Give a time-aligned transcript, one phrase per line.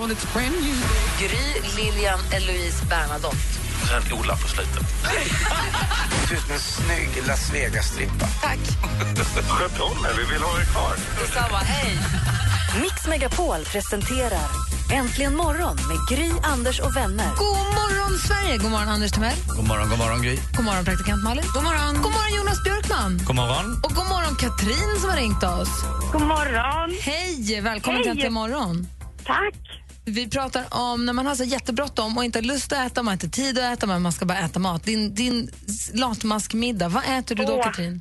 [0.00, 3.36] Gry, Lilian, Eloise, Bernadotte.
[3.88, 4.86] Sen Ola på slutet.
[6.28, 8.26] Du är som en snygg Las Vegas-strippa.
[9.48, 10.94] Sköt om er, vi vill ha er kvar.
[11.20, 11.98] Detsamma, hej!
[12.82, 14.48] Mix Megapol presenterar
[14.90, 17.30] Äntligen morgon med Gry, Anders och vänner.
[17.36, 18.56] God morgon, Sverige!
[18.58, 19.36] God morgon, Anders Timell.
[19.56, 20.38] God morgon, god morgon, Gry.
[20.56, 21.44] God morgon, praktikant Malin.
[21.54, 23.20] God morgon, god morgon Jonas Björkman.
[23.26, 23.80] God morgon.
[23.82, 25.68] Och god morgon, Katrin som har ringt oss.
[26.12, 26.96] God morgon.
[27.00, 27.60] Hej!
[27.60, 28.02] Välkommen Hej.
[28.02, 28.86] till Äntligen morgon.
[29.26, 29.79] Tack.
[30.18, 33.06] Vi pratar om när man har så jättebråttom och inte har lust att äta, man
[33.06, 34.84] har inte tid att äta, men man ska bara äta mat.
[34.84, 35.50] Din, din
[35.94, 37.64] latmaskmiddag, vad äter du då, Åh.
[37.64, 38.00] Katrin?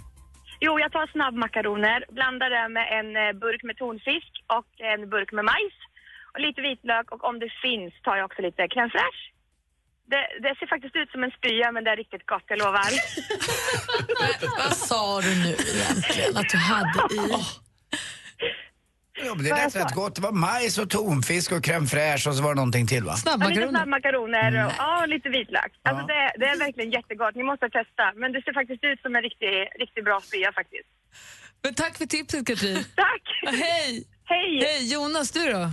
[0.66, 5.31] Jo, jag tar snabbmakaroner, blandar det med en eh, burk med tonfisk och en burk
[5.38, 5.78] med majs
[6.34, 9.23] och lite vitlök och om det finns tar jag också lite crème fraîche.
[10.12, 12.91] Det, det ser faktiskt ut som en spya men det är riktigt gott, jag lovar.
[14.59, 17.69] Vad sa du nu egentligen att du hade i?
[19.30, 20.16] Ja, men det lät rätt gott.
[20.16, 23.09] Det var majs och tonfisk och crème fraîche och så var det någonting till va?
[23.11, 23.69] Ja, lite Snabbmakaroner?
[23.69, 25.72] snabbmakaroner och ja, lite vitlök.
[25.83, 28.03] Alltså det, det är verkligen jättegott, ni måste testa.
[28.16, 30.89] Men det ser faktiskt ut som en riktigt, riktigt bra spya faktiskt.
[31.63, 32.75] Men tack för tipset, Katrin.
[32.95, 33.23] Tack!
[33.45, 34.03] Hej!
[34.25, 34.63] Hej!
[34.66, 35.72] Hej, Jonas, du då?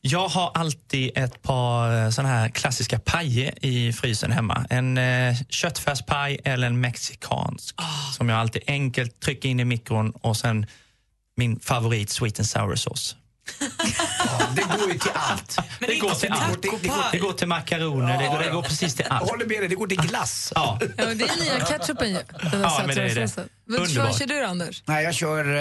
[0.00, 4.66] Jag har alltid ett par såna här klassiska pajer i frysen hemma.
[4.70, 7.76] En eh, köttfärspaj eller en mexikansk
[8.16, 10.66] som jag alltid enkelt trycker in i mikron och sen
[11.36, 13.16] min favorit sweet and sour sauce.
[13.60, 13.66] Ja,
[14.56, 15.58] det går ju till allt.
[15.80, 16.62] det, går till allt.
[16.62, 19.30] Det, det, går, Det går till makaroner, det, går, det går precis till jag allt.
[19.30, 20.52] håller med dig, det går till glass.
[20.54, 20.78] Ja.
[20.80, 22.18] Ja, men det är nya ketchupen ju.
[22.52, 23.36] Ja, men det är det.
[23.36, 23.78] Men.
[23.78, 24.82] Vad kör du, Anders?
[24.86, 25.56] Nej, jag kör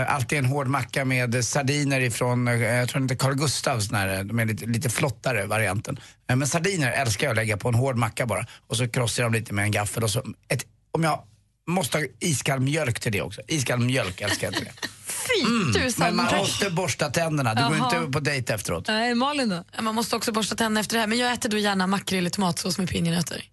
[0.00, 3.98] eh, alltid en hård macka med sardiner ifrån, eh, jag tror inte Carl Gustavs, den
[3.98, 6.00] här, de är lite, lite flottare varianten.
[6.30, 8.46] Eh, men sardiner älskar jag att lägga på en hård macka bara.
[8.66, 11.22] Och så krossar jag dem lite med en gaffel och så, ett, om jag
[11.68, 13.40] måste ha iskall mjölk till det också.
[13.48, 14.88] Iskall mjölk älskar jag till det.
[15.26, 16.06] Fy tusan.
[16.06, 16.38] Men man tack.
[16.38, 17.96] måste borsta tänderna, du går Jaha.
[18.00, 18.88] inte på dejt efteråt.
[18.88, 19.64] Nej, Malin då?
[19.76, 22.26] Ja, Man måste också borsta tänderna efter det här, men jag äter då gärna makrill
[22.26, 23.44] i tomatsås med pinjenötter.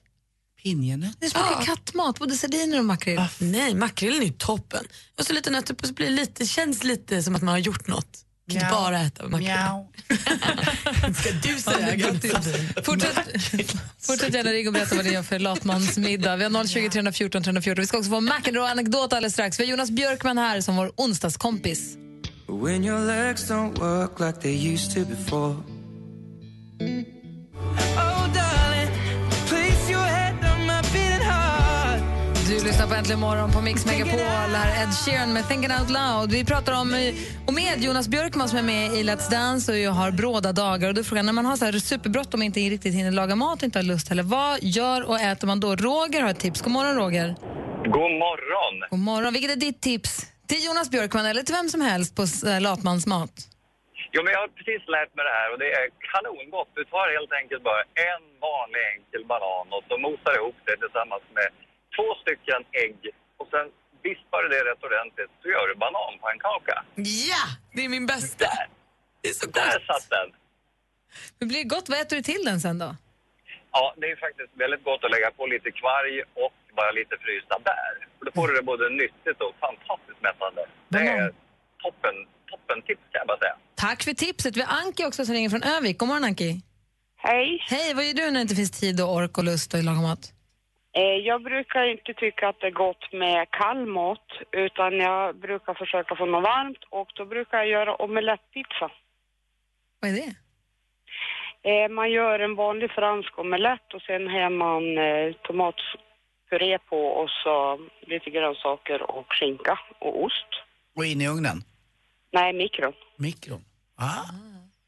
[0.63, 1.15] Pinjenötter?
[1.19, 3.19] Det smakar kattmat, både sardiner och makrill.
[3.19, 4.85] Ah, nej, makrillen är ju toppen.
[5.19, 7.59] Och så lite nötter på så blir det lite, känns lite som att man har
[7.59, 8.24] gjort något.
[8.49, 8.71] Inte Mjau.
[8.75, 9.49] bara äta makrill.
[11.15, 12.13] Ska du säga?
[12.83, 13.17] Fortsätt,
[13.99, 16.35] fortsätt gärna ringa och berätta vad det är för latmansmiddag.
[16.35, 17.81] Vi har 020 314 314.
[17.81, 19.59] Vi ska också få en McEnroe-anekdot alldeles strax.
[19.59, 21.95] Vi har Jonas Björkman här som vår onsdagskompis.
[22.47, 25.55] When your legs don't work like they used to before.
[32.65, 34.19] Lyssnar på Äntligen morgon på Mix Megapol.
[34.59, 36.27] Här är Ed Sheeran med Thinking Out Loud.
[36.31, 37.13] Vi pratar om eh,
[37.47, 40.87] och med Jonas Björkman som är med i Let's Dance och jag har bråda dagar.
[40.87, 43.35] Och då är frågan, när man har så här superbråttom och inte riktigt hinner laga
[43.35, 45.69] mat och inte har lust heller, vad gör och äter man då?
[45.75, 46.61] Roger har ett tips.
[46.61, 47.27] God morgon Roger.
[47.97, 48.75] God morgon.
[48.89, 49.33] God morgon.
[49.33, 50.11] Vilket är ditt tips?
[50.49, 53.33] Till Jonas Björkman eller till vem som helst på eh, latmansmat?
[54.13, 56.71] Jo, men jag har precis lärt mig det här och det är kanongott.
[56.79, 61.25] Du tar helt enkelt bara en vanlig enkel banan och så mosar ihop det tillsammans
[61.37, 61.47] med
[61.95, 62.99] två stycken ägg
[63.39, 63.65] och sen
[64.07, 66.75] vispar du det rätt ordentligt så gör du bananpannkaka.
[67.29, 67.43] Ja,
[67.75, 68.45] det är min bästa.
[68.45, 68.65] Där,
[69.21, 69.85] Det är så där gott.
[69.91, 70.27] satt den.
[71.39, 71.89] Det blir gott.
[71.89, 72.89] Vad äter du till den sen då?
[73.71, 77.55] Ja, det är faktiskt väldigt gott att lägga på lite kvarg och bara lite frysta
[77.67, 77.93] bär.
[78.17, 80.61] För då får du det både nyttigt och fantastiskt mättande.
[80.89, 81.33] Det är Banan.
[81.83, 82.15] toppen,
[82.51, 83.55] toppen tips kan jag bara säga.
[83.75, 84.57] Tack för tipset.
[84.57, 85.97] Vi har Anki också som ringer från Övik.
[85.97, 86.61] God morgon Anki.
[87.17, 87.47] Hej.
[87.69, 90.01] Hej, vad gör du när det inte finns tid och ork och lust att laga
[90.01, 90.31] mat?
[90.95, 95.73] Eh, Jag brukar inte tycka att det är gott med kall mat utan jag brukar
[95.73, 98.91] försöka få något varmt och då brukar jag göra omelettpizza.
[99.99, 100.35] Vad är det?
[101.69, 107.29] Eh, Man gör en vanlig fransk omelett och sen har man eh, tomatpuré på och
[107.29, 110.47] så lite grönsaker och skinka och ost.
[110.95, 111.57] Och in i ugnen.
[112.31, 112.93] Nej, mikron.
[113.17, 113.61] Mikron.
[113.97, 114.25] Ah,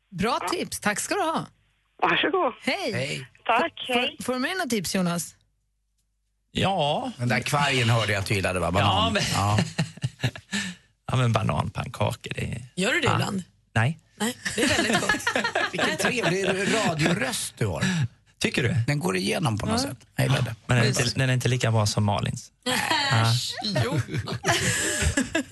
[0.10, 0.80] Bra tips.
[0.80, 1.46] Tack ska du ha.
[1.98, 2.54] Varsågod.
[2.62, 2.92] Hej.
[2.94, 3.28] hej.
[3.46, 4.16] Tack, hej.
[4.18, 5.37] Får, får du med några tips Jonas?
[6.62, 8.72] Ja, Den där kvargen hörde jag att du gillade va?
[8.72, 8.88] Banan.
[9.06, 9.60] Ja, men- ja.
[11.12, 12.62] ja men bananpannkakor, det är...
[12.76, 13.44] Gör du det ibland?
[13.76, 14.00] Nej.
[14.20, 15.12] Nej, det är väldigt gott.
[15.72, 17.84] Vilken trevlig radioröst du har.
[18.40, 18.76] Tycker du?
[18.88, 19.98] Den går igenom på något sätt.
[20.16, 20.56] Jag gillar det.
[20.66, 22.52] Men den är, inte, den är inte lika bra som Malins.
[23.86, 24.02] jo.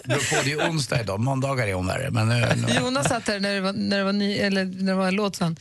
[0.03, 2.11] Beror på, det är onsdag idag, måndagar är hon värre.
[2.11, 2.73] Men nu, nu.
[2.73, 5.15] Jonas satt här när det var, när det var, ny, eller när det var en
[5.15, 5.55] låt så han,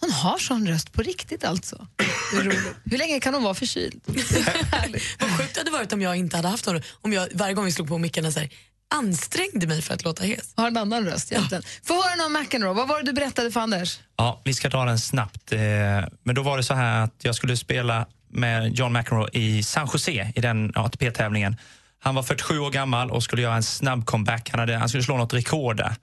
[0.00, 1.86] Hon har sån röst på riktigt alltså.
[2.84, 4.00] Hur länge kan hon vara förkyld?
[4.06, 6.82] Vad sjukt det hade varit om jag inte hade haft någon.
[7.02, 8.48] Om jag varje gång vi slog på mickarna så här,
[8.94, 10.52] ansträngde mig för att låta hes.
[10.56, 11.62] Har en annan röst egentligen.
[11.84, 12.74] Få höra om McEnroe.
[12.74, 13.98] Vad var det du berättade för Anders?
[14.16, 15.52] Ja, vi ska dra den snabbt.
[15.52, 15.58] Eh,
[16.22, 19.88] Men då var det så här att jag skulle spela med John McEnroe i San
[19.92, 21.56] Jose i den ATP-tävlingen.
[22.00, 24.50] Han var 47 år gammal och skulle göra en snabb comeback.
[24.50, 25.96] Han, hade, han skulle slå något rekord där.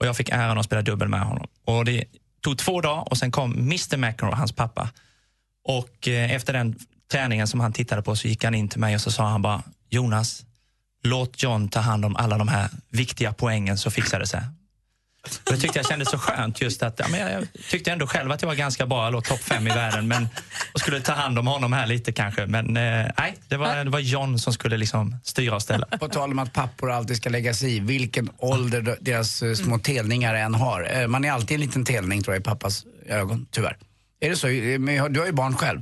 [0.00, 1.46] Och jag fick äran att spela dubbel med honom.
[1.64, 2.04] Och det
[2.40, 4.90] tog två dagar och sen kom Mr McEnroe, hans pappa.
[5.64, 6.78] Och eh, efter den
[7.12, 9.42] träningen som han tittade på så gick han in till mig och så sa han
[9.42, 10.44] bara Jonas,
[11.02, 14.40] låt John ta hand om alla de här viktiga poängen så fixar det sig.
[15.24, 18.06] Och det tyckte jag kändes så skönt just att ja, men jag, jag tyckte ändå
[18.06, 20.28] själv att jag var ganska bra, jag låg topp fem i världen men
[20.74, 22.46] och skulle ta hand om honom här lite kanske.
[22.46, 25.86] Men eh, nej, det var, det var John som skulle liksom styra och ställa.
[25.86, 29.78] På tal om att pappor alltid ska lägga sig i vilken ålder deras eh, små
[29.78, 31.00] telningar än har.
[31.00, 33.76] Eh, Man är alltid en liten telning tror jag i pappas ögon, tyvärr.
[34.20, 34.48] Är det så?
[34.48, 35.80] Eh, men Du har ju barn själv.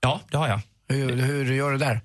[0.00, 0.60] Ja, det har jag.
[0.88, 2.00] Hur, hur gör du där?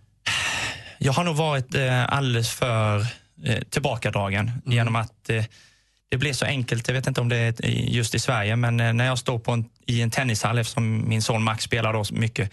[0.98, 3.00] Jag har nog varit eh, alldeles för
[3.46, 5.44] eh, tillbakadragen genom att eh,
[6.12, 6.88] det blir så enkelt.
[6.88, 9.52] Jag vet inte om det är just i Sverige, men eh, när jag står på
[9.52, 12.52] en, i en tennishall, eftersom min son Max spelar då mycket,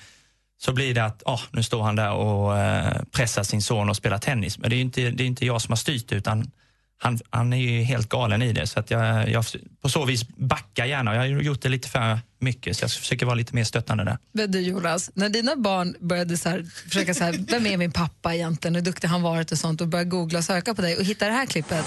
[0.61, 3.97] så blir det att oh, nu står han där och eh, pressar sin son och
[3.97, 4.59] spelar tennis.
[4.59, 6.51] Men det är ju inte, det är inte jag som har styrt utan
[6.99, 8.67] han, han är ju helt galen i det.
[8.67, 9.45] Så att jag, jag
[9.83, 11.15] på så vis backar gärna.
[11.15, 14.19] Jag har gjort det lite för mycket så jag försöker vara lite mer stöttande där.
[14.33, 17.93] Men du Jonas, när dina barn började så här, försöka så här, vem är min
[17.93, 20.97] pappa egentligen, hur duktig han varit och sånt och började googla och söka på dig
[20.97, 21.87] och hitta det här klippet.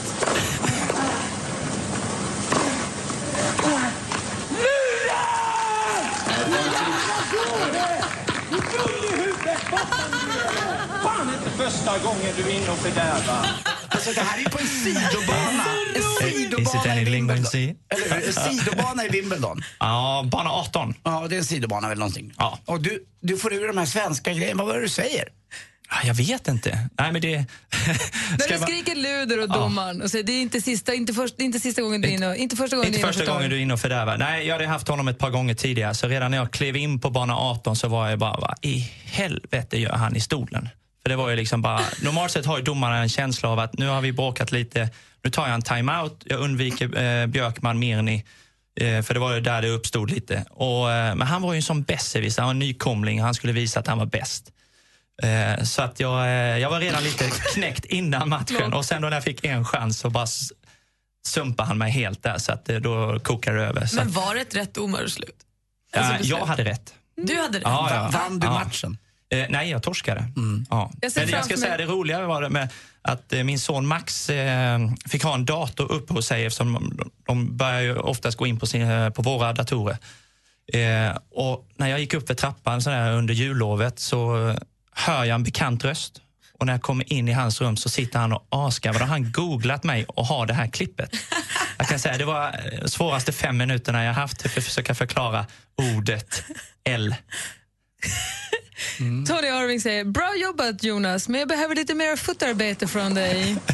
[11.81, 13.45] Första gången du är inne och fördärvar.
[13.89, 15.65] Alltså det här är på en sidobana.
[16.21, 17.45] En Is it sidobana any i Wimbledon.
[17.89, 19.63] Eller sidobana i Wimbledon.
[19.79, 20.93] Ja, bana 18.
[21.03, 22.33] Ja, det är en sidobana väl någonting.
[22.37, 22.59] Ja.
[22.65, 24.63] Och du, du får ur de här svenska grejerna.
[24.63, 25.23] Vad var det du säger?
[26.03, 26.89] Jag vet inte.
[26.99, 27.35] Nej, men det...
[28.39, 31.43] När du skriker luder och domaren och säger det är inte sista, inte först, är
[31.43, 33.35] inte sista gången du är inne och, inte första gången Inte du är första och
[33.35, 34.17] gången du är inne och fördärvar.
[34.17, 35.93] Nej, jag hade haft honom ett par gånger tidigare.
[35.93, 38.91] Så redan när jag klev in på bana 18 så var jag bara, vad i
[39.05, 40.69] helvete gör han i stolen?
[41.03, 43.77] För det var ju liksom bara, normalt sett har ju domarna en känsla av att
[43.77, 44.89] nu har vi bråkat lite,
[45.23, 48.25] nu tar jag en timeout, jag undviker eh, Björkman, Mirni,
[48.79, 50.45] eh, för det var ju där det uppstod lite.
[50.49, 53.53] Och, eh, men han var ju en sån besserwisser, han var en nykomling, han skulle
[53.53, 54.51] visa att han var bäst.
[55.23, 59.15] Eh, så att jag, jag var redan lite knäckt innan matchen och sen då när
[59.17, 60.27] jag fick en chans så bara
[61.27, 63.85] sumpade han mig helt där så att då kokade det över.
[63.85, 65.35] Så Men var det ett rätt domarslut?
[65.93, 66.93] Alltså, jag hade rätt.
[67.15, 67.63] Du hade rätt?
[67.65, 68.09] Ja, ja.
[68.19, 68.53] Vann du Ja.
[68.53, 68.97] matchen?
[69.31, 70.25] Eh, nej, jag torskade.
[70.69, 70.91] Ja.
[71.01, 72.69] Jag Men jag ska säga det roliga var det med
[73.01, 74.79] att eh, min son Max eh,
[75.09, 78.59] fick ha en dator uppe hos sig eftersom de, de börjar ju oftast gå in
[78.59, 79.97] på, sin, eh, på våra datorer.
[80.73, 84.55] Eh, och när jag gick upp för trappan så där under jullovet så eh,
[84.91, 86.21] hör jag en bekant röst.
[86.59, 88.99] Och när jag kommer in i hans rum så sitter han och asgarvar.
[88.99, 91.15] Då har han googlat mig och har det här klippet.
[91.77, 92.55] Jag kan säga det var
[92.87, 95.45] svåraste fem minuterna jag haft för att försöka förklara
[95.77, 96.43] ordet
[96.83, 97.15] L.
[99.27, 103.55] Tony Irving säger bra jobbat Jonas, men jag behöver lite mer fotarbete från dig.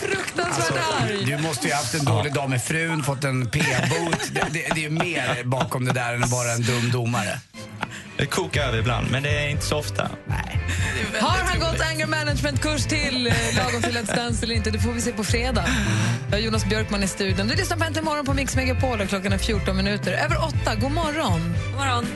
[0.00, 0.93] Fruktansvärt arg.
[1.36, 4.30] Du måste ju ha haft en dålig dag med frun, fått en p-bot.
[4.32, 7.38] Det, det, det är ju mer bakom det där än bara en dum domare.
[8.16, 10.10] Det kokar över ibland, men det är inte så ofta.
[11.20, 14.70] Har han gått anger management-kurs till eh, lagom till Let's Dance eller inte?
[14.70, 15.64] Det får vi se på fredag.
[16.30, 17.48] Jag har Jonas Björkman i studion.
[17.48, 20.74] Du lyssnar på Äntligen morgon på Mix Megapol och klockan är 14 minuter över 8.
[20.74, 21.54] God morgon.
[21.70, 22.06] God morgon.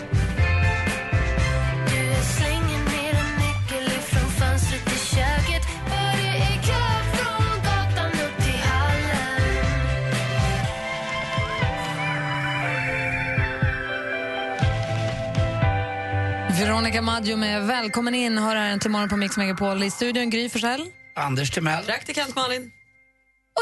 [16.68, 19.82] Veronica Maggio med Välkommen in har här Äntligen morgon på Mix Megapol.
[19.82, 21.84] I studion Gry Forssell Anders Timell.
[21.84, 22.70] Praktikant Malin.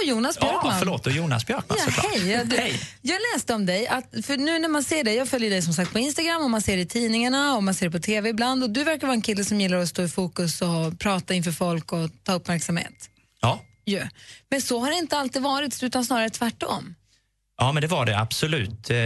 [0.00, 0.60] och Jonas Björkman.
[0.64, 1.06] Ja, förlåt.
[1.06, 2.12] Och Jonas Björkman Ja, såklart.
[2.12, 2.30] hej.
[2.30, 2.80] Jag, du, Hej.
[3.02, 5.72] jag läste om dig, att, för nu när man ser dig, jag följer dig som
[5.74, 8.28] sagt på Instagram och man ser det i tidningarna och man ser det på TV
[8.28, 11.34] ibland och du verkar vara en kille som gillar att stå i fokus och prata
[11.34, 13.10] inför folk och ta uppmärksamhet.
[13.40, 13.60] Ja.
[13.84, 14.02] Ja.
[14.50, 16.94] Men så har det inte alltid varit, utan snarare tvärtom.
[17.58, 18.90] ja, men det var det absolut.
[18.90, 18.96] Eh,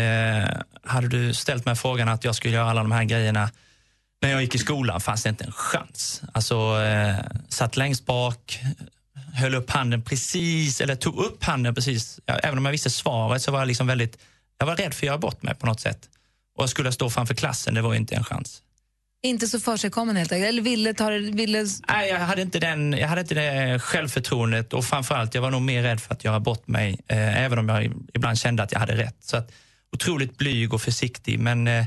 [0.90, 3.50] hade du ställt mig frågan att jag skulle göra alla de här grejerna
[4.23, 6.23] när jag gick i skolan fanns det inte en chans.
[6.33, 7.17] Alltså, eh,
[7.49, 8.61] satt längst bak,
[9.35, 12.21] höll upp handen precis, eller tog upp handen precis.
[12.27, 14.19] Ja, även om jag visste svaret så var jag liksom väldigt,
[14.59, 16.09] jag var rädd för att göra bort mig på något sätt.
[16.57, 18.62] Och jag skulle stå framför klassen, det var inte en chans.
[19.23, 20.49] Inte så försigkommen helt enkelt?
[20.49, 21.19] Eller ville ta det...
[21.19, 21.67] Ville...
[21.89, 25.62] Nej, jag hade, inte den, jag hade inte det självförtroendet och framförallt jag var nog
[25.62, 28.79] mer rädd för att göra bort mig, eh, även om jag ibland kände att jag
[28.81, 29.17] hade rätt.
[29.21, 29.53] Så att,
[29.93, 31.87] otroligt blyg och försiktig, men eh,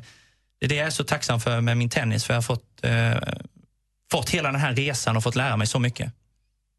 [0.64, 2.84] det är det jag är så tacksam för med min tennis, för jag har fått,
[2.84, 3.34] eh,
[4.12, 6.12] fått hela den här resan och fått lära mig så mycket.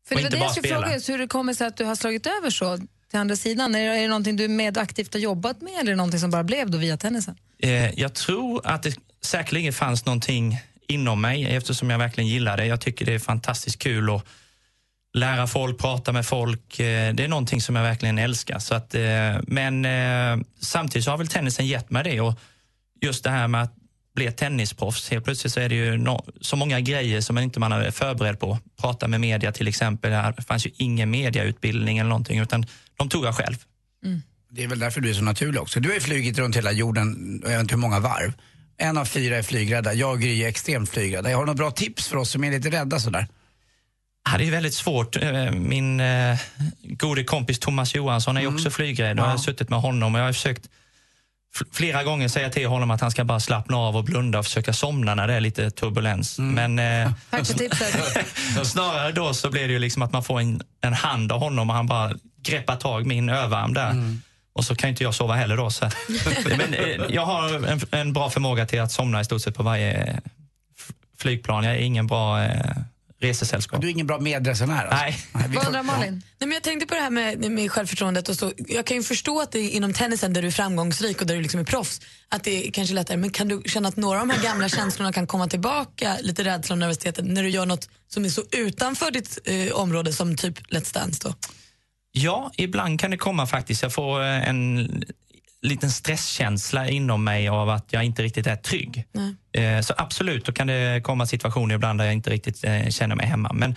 [0.08, 1.94] För och det var det jag skulle fråga hur det kommer sig att du har
[1.94, 2.78] slagit över så
[3.10, 3.74] till andra sidan.
[3.74, 6.20] Är det, är det någonting du med aktivt har jobbat med eller är det någonting
[6.20, 7.36] som bara blev då via tennisen?
[7.58, 12.66] Eh, jag tror att det säkerligen fanns någonting inom mig eftersom jag verkligen gillar det.
[12.66, 14.26] Jag tycker det är fantastiskt kul att
[15.14, 16.80] lära folk, prata med folk.
[16.80, 18.58] Eh, det är någonting som jag verkligen älskar.
[18.58, 22.20] Så att, eh, men eh, samtidigt så har väl tennisen gett mig det.
[22.20, 22.34] Och
[23.04, 23.74] just det här med att
[24.14, 25.10] bli tennisproffs.
[25.10, 27.90] Helt plötsligt så är det ju no- så många grejer som man inte man är
[27.90, 28.58] förberedd på.
[28.80, 30.10] Prata med media till exempel.
[30.10, 33.56] Det fanns ju ingen mediautbildning eller någonting utan de tog jag själv.
[34.50, 35.80] Det är väl därför du är så naturlig också.
[35.80, 38.32] Du har ju flugit runt hela jorden, jag vet inte hur många varv.
[38.76, 39.94] En av fyra är flygrädda.
[39.94, 41.30] Jag är extremt flygrädda.
[41.30, 43.26] Jag har några bra tips för oss som är lite rädda sådär.
[44.32, 45.16] Ja, det är väldigt svårt.
[45.22, 46.38] Eh, Min eh,
[46.82, 49.20] gode kompis Thomas Johansson är ju också flygrädd.
[49.20, 50.68] och Jag har suttit med honom och jag har försökt
[51.72, 54.72] flera gånger säga till honom att han ska bara slappna av och blunda och försöka
[54.72, 56.38] somna när det är lite turbulens.
[56.38, 57.12] Men eh,
[58.62, 61.70] snarare då så blir det ju liksom att man får en, en hand av honom
[61.70, 63.94] och han bara greppar tag min överarm där.
[64.54, 65.70] Och så kan inte jag sova heller då.
[65.70, 65.84] Så.
[66.58, 69.62] Men eh, jag har en, en bra förmåga till att somna i stort sett på
[69.62, 70.20] varje
[71.18, 71.64] flygplan.
[71.64, 72.76] Jag är ingen bra eh,
[73.20, 73.80] resesällskap.
[73.80, 75.28] Du är ingen bra medresenär alltså.
[75.32, 75.48] Nej.
[75.54, 76.12] Vad undrar Malin?
[76.12, 78.28] Nej, men jag tänkte på det här med, med självförtroendet.
[78.28, 81.20] Och så, jag kan ju förstå att det är inom tennisen där du är framgångsrik
[81.20, 83.16] och där du liksom är proffs, att det är kanske lättare.
[83.16, 86.44] Men kan du känna att några av de här gamla känslorna kan komma tillbaka, lite
[86.44, 90.36] rädsla och nervositeten, när du gör något som är så utanför ditt eh, område som
[90.36, 91.34] typ Let's Dance då?
[92.12, 93.82] Ja, ibland kan det komma faktiskt.
[93.82, 95.04] Jag får eh, en
[95.64, 99.04] liten stresskänsla inom mig av att jag inte riktigt är trygg.
[99.12, 99.64] Nej.
[99.64, 103.16] Eh, Så absolut, då kan det komma situationer ibland där jag inte riktigt eh, känner
[103.16, 103.52] mig hemma.
[103.52, 103.74] Men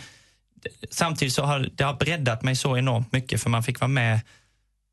[0.92, 4.20] samtidigt så har det har breddat mig så enormt mycket för man fick vara med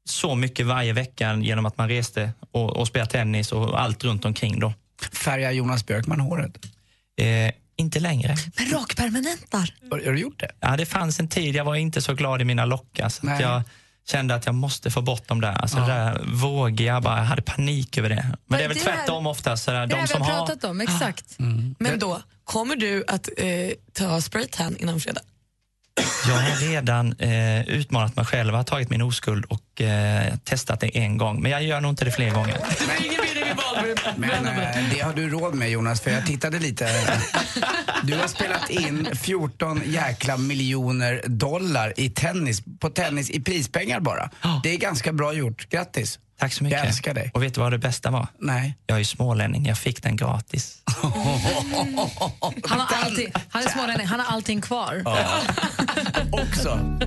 [0.08, 4.24] så mycket varje vecka genom att man reste och, och spelade tennis och allt runt
[4.24, 4.72] omkring då.
[5.12, 6.66] Färgar Jonas Björkman håret?
[7.20, 8.36] Eh, inte längre.
[8.56, 9.74] Men rakpermanentar?
[9.90, 10.50] Har, har du gjort det?
[10.60, 13.34] Ja, det fanns en tid, jag var inte så glad i mina lockar så Nej.
[13.34, 13.62] att jag
[14.06, 15.52] kände att jag måste få bort dem där.
[15.52, 15.86] Alltså Ja.
[15.86, 18.26] det där vågiga, jag bara hade panik över det.
[18.46, 19.66] Men det är väl det här- tvärtom oftast.
[19.66, 20.46] där, Det är De det som vi har har...
[20.46, 21.24] pratat om, exakt.
[21.78, 23.46] Men då, kommer du att eh,
[23.92, 25.20] ta spraytan innan fredag?
[26.28, 30.80] Jag har redan eh, utmanat mig själv, jag har tagit min oskuld och eh, testat
[30.80, 31.42] det en gång.
[31.42, 32.56] Men jag gör nog inte det fler gånger.
[34.16, 36.88] Men eh, det har du råd med Jonas, för jag tittade lite.
[38.02, 44.30] Du har spelat in 14 jäkla miljoner dollar i tennis, på tennis i prispengar bara.
[44.62, 45.68] Det är ganska bra gjort.
[45.70, 46.18] Grattis.
[46.38, 46.78] Tack så mycket.
[46.78, 47.30] Jag älskar dig.
[47.34, 48.26] Och vet du vad det bästa var?
[48.38, 48.74] Nej.
[48.86, 50.78] Jag är ju smålänning, jag fick den gratis.
[52.64, 55.02] Han har allting, han är smålänning, han har allting kvar.
[56.32, 56.98] Också.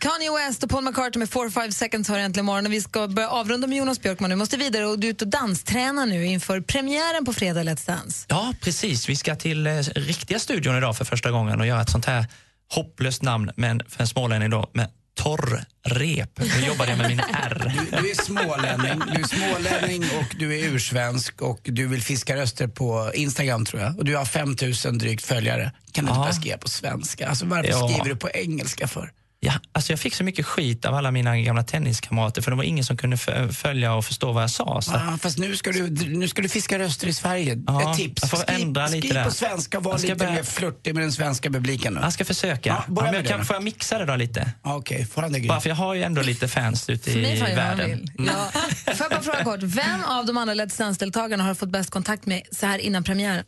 [0.00, 2.66] Kanye West och Paul McCartney med 4-5 seconds har äntligen morgon.
[2.66, 4.30] Och vi ska börja avrunda med Jonas Björkman.
[4.30, 7.86] Nu måste vidare och du är ute och danstränar nu inför premiären på fredag Let's
[7.86, 8.26] Dance.
[8.28, 9.08] Ja, precis.
[9.08, 12.26] Vi ska till eh, riktiga studion idag för första gången och göra ett sånt här
[12.74, 16.38] hopplöst namn, men för en smålänning då, med torrrep.
[16.38, 17.74] Nu jobbade jag med mina R.
[17.90, 22.36] Du, du är smålänning, du är smålänning och du är ursvensk och du vill fiska
[22.36, 23.98] röster på Instagram tror jag.
[23.98, 25.72] Och du har 5000 drygt följare.
[25.92, 27.28] Kan du inte bara skriva på svenska?
[27.28, 27.88] Alltså varför Ja.
[27.88, 29.12] skriver du på engelska för?
[29.42, 32.64] Ja, alltså jag fick så mycket skit av alla mina gamla tenniskamrater för det var
[32.64, 33.16] ingen som kunde
[33.52, 34.80] följa och förstå vad jag sa.
[34.82, 34.92] Så.
[34.94, 37.62] Ah, fast nu ska, du, nu ska du fiska röster i Sverige.
[37.66, 38.22] Ja, Ett tips.
[38.22, 39.24] jag får skriv ändra lite skriv där.
[39.24, 42.00] på svenska och var lite börja- mer flörtig med den svenska publiken nu.
[42.00, 42.68] Jag ska försöka.
[42.70, 44.52] Ja, Ja, börja men jag kan, får jag mixa det då lite?
[44.62, 47.90] Ah, Okej, det Bara för jag har ju ändå lite fans ute i världen.
[47.90, 48.26] vill.
[48.26, 48.50] Ja.
[48.94, 51.90] Får jag bara fråga kort, vem av de andra Let's Dance-deltagarna har du fått bäst
[51.90, 53.44] kontakt med så här innan premiären?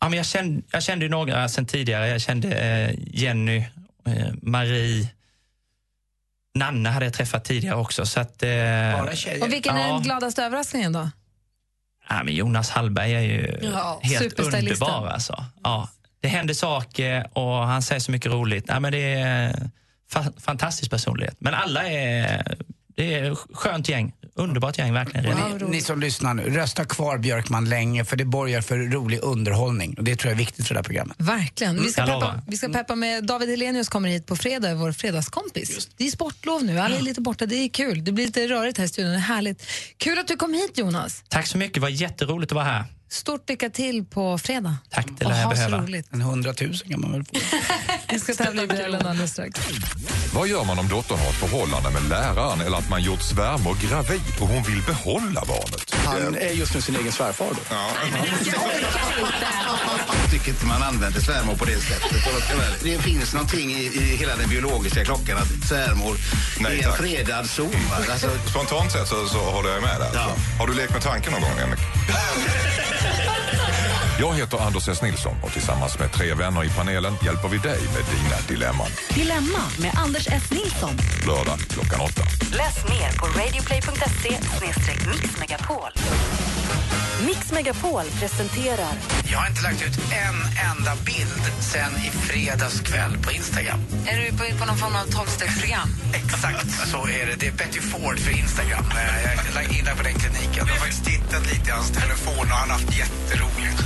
[0.00, 2.08] Ja, men jag, kände, jag kände några sen tidigare.
[2.08, 3.64] Jag kände eh, Jenny,
[4.42, 5.08] Marie,
[6.54, 8.06] Nanne hade jag träffat tidigare också.
[8.06, 9.00] Så att, eh.
[9.42, 9.94] Och vilken är Ja.
[9.94, 11.10] den gladaste överraskningen då?
[12.08, 15.06] ja, men Jonas Hallberg är ju Ja, helt underbar.
[15.06, 15.44] Alltså.
[15.62, 15.88] Ja,
[16.20, 18.64] det händer saker och han säger så mycket roligt.
[18.68, 19.70] Ja, men det är
[20.12, 21.36] fa- fantastisk personlighet.
[21.38, 22.56] Men alla är,
[22.96, 24.12] det är skönt gäng.
[24.38, 25.26] Underbart gäng verkligen.
[25.26, 29.20] Och ni, ni som lyssnar nu, rösta kvar Björkman länge för det borgar för rolig
[29.22, 29.94] underhållning.
[29.98, 31.16] Och det tror jag är viktigt för det här programmet.
[31.20, 31.82] Verkligen.
[31.82, 34.92] Vi ska, Mm, peppa, vi ska peppa med David Helenius kommer hit på fredag, vår
[34.92, 35.88] fredagskompis.
[35.96, 38.04] Det är sportlov nu, alla är lite borta, det är kul.
[38.04, 39.66] Det blir lite rörigt här i studion, det är härligt.
[39.96, 41.24] Kul att du kom hit Jonas.
[41.28, 42.84] Tack så mycket, det var jätteroligt att vara här.
[43.08, 44.76] Stort lycka till på fredag.
[44.90, 45.78] Tack, det lär jag behöva.
[45.82, 46.06] roligt.
[46.12, 47.30] En hundratusen kan man väl få.
[48.12, 49.60] Vi ska tävla i duellen alldeles strax.
[50.34, 53.76] Vad gör man om dottern har ett förhållande med läraren eller att man gjort svärmor
[53.88, 55.94] gravid och hon vill behålla barnet?
[56.04, 57.74] Han är just nu sin egen svärfar då.
[60.22, 62.12] Jag tycker inte man använder svärmor på det sättet.
[62.82, 66.16] Det finns någonting i, i hela den biologiska klockan att svärmor
[66.60, 67.00] Nej, är en tack.
[67.00, 67.70] fredad zon.
[68.10, 70.10] Alltså, Spontant sett så, så håller jag med där.
[70.14, 70.30] Ja.
[70.58, 71.80] Har du lekt med tanken någon gång, Henrik?
[74.20, 75.02] Jag heter Anders S.
[75.02, 78.90] Nilsson och tillsammans med tre vänner i panelen hjälper vi dig med dina dilemman.
[79.14, 80.50] Dilemma med Anders S.
[80.50, 80.90] Nilsson.
[81.26, 82.22] Lördag klockan åtta.
[82.52, 84.30] Läs mer på radioplay.se
[85.10, 85.90] mixmegapol.
[87.26, 88.92] Mix Megapol presenterar
[89.32, 90.36] Jag har inte lagt ut en
[90.70, 93.80] enda bild sen i fredags kväll på Instagram.
[94.06, 95.88] Är du på, på någon form av tolvstegsprogram?
[96.50, 97.36] Exakt så är det.
[97.40, 98.84] Det är Betty Ford för Instagram.
[98.90, 100.52] Eh, Jag inne på den kliniken.
[100.56, 103.82] Jag har faktiskt tittat lite i hans telefon och han har haft jätteroligt.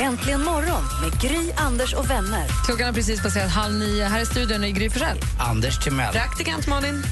[0.00, 2.46] Äntligen morgon med Gry, Anders och vänner.
[2.66, 4.04] Klockan har precis passerat halv nio.
[4.04, 5.18] Här i studion är Gry Forssell.
[5.40, 6.12] Anders Timell.
[6.12, 7.02] Praktikant Malin.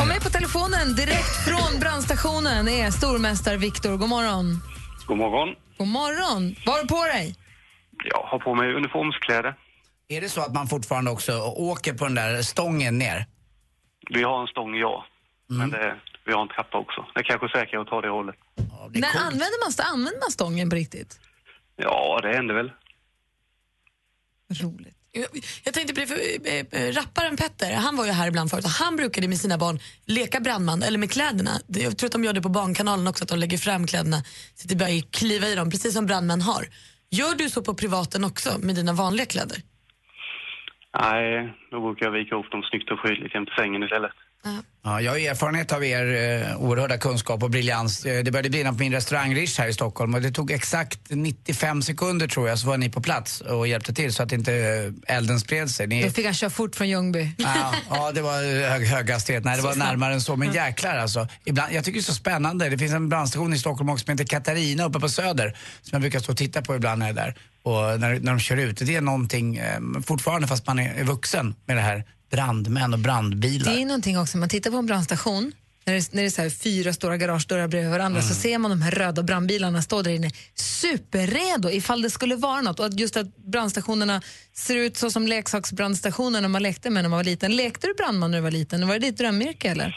[0.00, 3.96] Och med på telefonen direkt från brandstationen är stormästare Viktor.
[3.96, 4.60] God morgon.
[5.06, 5.48] God morgon.
[5.78, 6.56] God morgon.
[6.66, 7.36] Vad har du på dig?
[8.04, 9.54] Jag har på mig uniformskläder.
[10.16, 13.26] Är det så att man fortfarande också åker på den där stången ner?
[14.10, 15.06] Vi har en stång, ja.
[15.46, 17.06] Men det, vi har en trappa också.
[17.14, 18.34] Det är kanske säkrare att ta det hållet.
[18.94, 21.20] När använder man, använder man stången på riktigt?
[21.76, 22.70] Ja, det händer väl.
[24.60, 24.96] Roligt.
[25.12, 25.26] Jag,
[25.64, 28.96] jag tänkte på det, för rapparen Petter, han var ju här ibland förut och han
[28.96, 31.50] brukade med sina barn leka brandman, eller med kläderna.
[31.66, 34.16] Det- Jag tror att de gör det på Barnkanalen också, att de lägger fram kläderna,
[34.54, 36.68] så att det börjar kliva i dem, precis som brandmän har.
[37.10, 39.62] Gör du så på privaten också, med dina vanliga kläder?
[41.00, 44.12] Nej, då brukar jag vika ihop dem snyggt och prydligt jämte sängen istället.
[44.84, 46.06] Ja, jag har erfarenhet av er
[46.50, 48.04] eh, oerhörda kunskap och briljans.
[48.06, 50.98] Eh, Det började brinna på min restaurang Rish här i Stockholm och det tog exakt
[51.08, 54.54] 95 sekunder tror jag så var ni på plats och hjälpte till så att inte
[55.06, 55.86] eh, elden spred sig.
[55.86, 57.30] Ni, Då fick han köra fort från Ljungby.
[57.38, 59.44] Ja, ja, det var hög, hög hastighet.
[59.44, 59.90] Nej, det Så var snabbt.
[59.90, 60.36] närmare än så.
[60.36, 61.28] Men jäklar alltså.
[61.44, 62.68] Ibland, jag tycker det är så spännande.
[62.68, 65.56] Det finns en brandstation i Stockholm också som heter Katarina uppe på Söder.
[65.82, 67.34] Som jag brukar stå och titta på ibland när jag är där.
[67.62, 68.76] Och när, när de kör ut.
[68.78, 72.98] Det är någonting, eh, fortfarande fast man är, är vuxen med det här brandmän och
[72.98, 73.72] brandbilar.
[73.72, 75.52] Det är någonting också, man tittar på en brandstation,
[75.84, 78.28] när det, när det är så här fyra stora garagedörrar bredvid varandra Mm.
[78.28, 82.60] så ser man de här röda brandbilarna stå där inne superredo ifall det skulle vara
[82.60, 82.80] något.
[82.80, 84.20] Och att just att brandstationerna
[84.52, 87.56] ser ut så som leksaksbrandstationerna man lekte med när man var liten.
[87.56, 88.86] Lekte du brandman när du var liten?
[88.88, 89.96] Var det ditt drömyrke eller?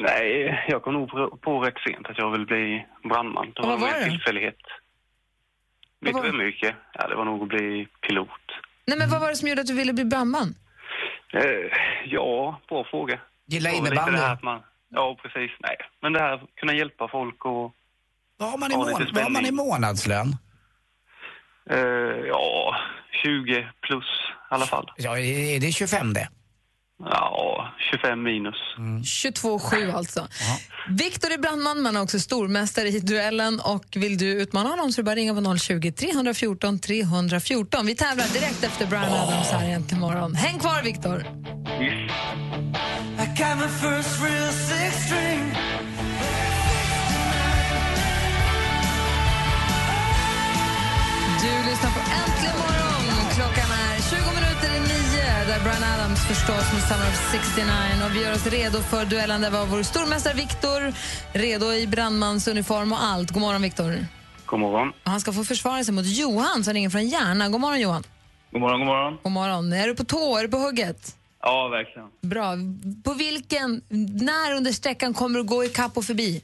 [0.00, 3.46] Nej, jag kom nog på, på rätt sent att jag vill bli brandman.
[3.54, 4.10] Det Och var var en det?
[4.10, 4.56] tillfällighet.
[6.00, 8.28] Mitt var- drömyrke, ja, det var nog att bli pilot.
[8.86, 10.54] Nej men vad var det som gjorde att du ville bli brandman?
[11.32, 11.72] Eh,
[12.04, 13.20] ja, bra fråga.
[13.46, 14.18] Gilla innebandy.
[14.42, 15.50] man, ja, precis.
[15.60, 17.74] Nej, men det här att kunna hjälpa folk och...
[18.36, 20.36] Vad har man i, mån, vad har man i månadslön?
[21.70, 21.78] Eh,
[22.28, 22.76] ja,
[23.22, 24.04] 20 plus
[24.50, 24.92] i alla fall.
[24.96, 26.28] Ja, är det 25 det?
[27.04, 28.54] Ja, 25 minus.
[29.02, 30.28] 22-7 alltså.
[30.88, 33.60] Viktor är brandman, men också stormästare i duellen.
[33.60, 37.86] Och Vill du utmana honom så är det bara ringa på 020 314 314.
[37.86, 40.34] Vi tävlar direkt efter Brian Adams här egentligen imorgon.
[40.34, 41.26] Häng kvar, Viktor!
[41.80, 42.08] I
[56.34, 57.64] förstås med Summer of 69.
[58.04, 60.92] Och vi gör oss redo för duellen där vi har vår stormästare Viktor
[61.32, 63.30] redo i brandmansuniform och allt.
[63.30, 64.06] God morgon, Viktor.
[64.46, 64.88] God morgon.
[65.04, 67.48] Och Han ska få försvara sig mot Johan som ringer från Järna.
[67.48, 68.02] God morgon, Johan.
[68.50, 69.18] God morgon, god morgon.
[69.22, 69.72] God morgon.
[69.72, 70.38] Är du på tå?
[70.38, 71.16] Är du på hugget?
[71.40, 72.08] Ja, verkligen.
[72.20, 72.56] Bra.
[73.04, 73.82] På vilken,
[74.22, 76.42] när under sträckan kommer du gå i kapp och förbi?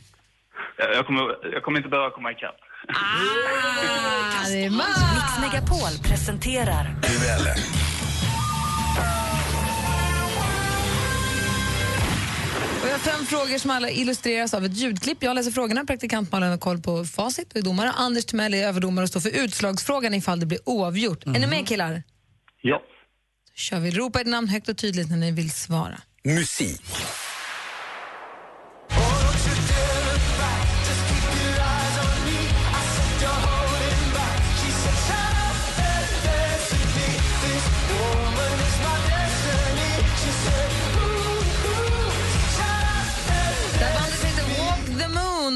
[0.76, 1.22] Jag kommer,
[1.52, 2.56] jag kommer inte behöva komma ikapp.
[2.88, 7.56] Ah, det är Mix Megapol presenterar Duellen.
[12.92, 15.22] Jag har fem frågor som alla illustreras av ett ljudklipp.
[15.22, 17.90] Jag läser frågorna, praktikant Malin har koll på facit och är domare.
[17.90, 21.26] Anders Timell är överdomare och står för utslagsfrågan ifall det blir oavgjort.
[21.26, 22.02] Är ni med killar?
[22.62, 22.82] Ja.
[23.48, 23.90] Då kör vi.
[23.90, 25.98] Ropa ert namn högt och tydligt när ni vill svara.
[26.24, 26.82] Musik.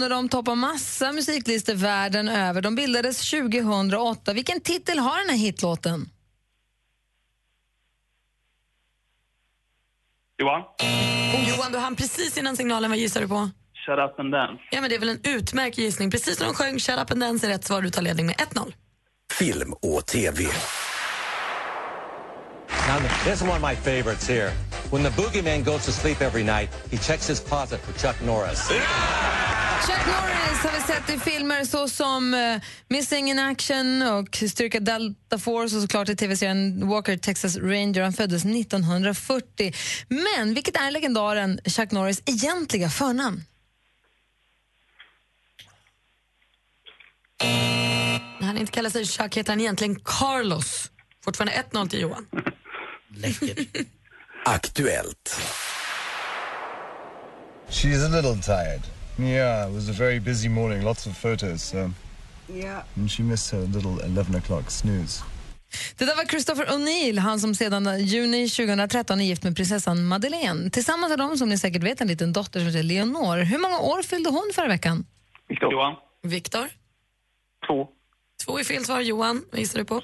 [0.03, 2.63] Och de toppar massa musiklistor världen över.
[2.63, 4.33] De bildades 2008.
[4.33, 6.11] Vilken titel har den här hitlåten?
[10.39, 10.63] Johan?
[11.49, 12.91] Johan, du hann precis innan signalen.
[12.91, 13.51] Vad gissar du på?
[13.87, 14.63] Shut up and dance.
[14.71, 16.11] Ja, men det är väl en utmärkt gissning.
[16.11, 17.83] Precis när de sjöng Shut up and dance är rätt svar.
[17.83, 18.73] Du tar ledning med 1-0.
[19.33, 20.45] Film och TV.
[22.89, 24.53] Now, this is one of my favorites here.
[24.91, 28.71] When the boogeyman goes to sleep every night, he checks his closet for Chuck Norris.
[29.81, 35.39] Chuck Norris har vi sett i filmer såsom uh, Missing in Action och Styrka Delta
[35.39, 38.03] Force och såklart i tv-serien Walker Texas Ranger.
[38.03, 39.75] Han föddes 1940.
[40.09, 43.43] Men vilket är legendaren Chuck Norris egentliga förnamn?
[48.41, 50.91] När han inte kallar sig Chuck heter han egentligen Carlos.
[51.25, 52.27] Fortfarande 1-0 till Johan.
[54.45, 55.41] Aktuellt.
[57.69, 58.96] She's a little tired.
[59.18, 61.62] Yeah, it was a very busy morning, lots of photos.
[61.62, 61.90] So.
[62.48, 62.83] Yeah.
[62.96, 65.24] And she missed her little 11 o'clock snooze.
[65.96, 70.70] Det där var Christopher O'Neill, han som sedan juni 2013 är gift med prinsessan Madeleine.
[70.70, 73.38] Tillsammans har de, som ni säkert vet, en liten dotter som heter Leonor.
[73.38, 75.07] Hur många år fyllde hon förra veckan?
[75.48, 75.72] Viktor.
[75.72, 75.94] Johan?
[76.22, 76.68] Viktor?
[77.66, 77.88] Två.
[78.44, 79.00] Två är fel svar.
[79.00, 79.96] Johan, vad gissar du på?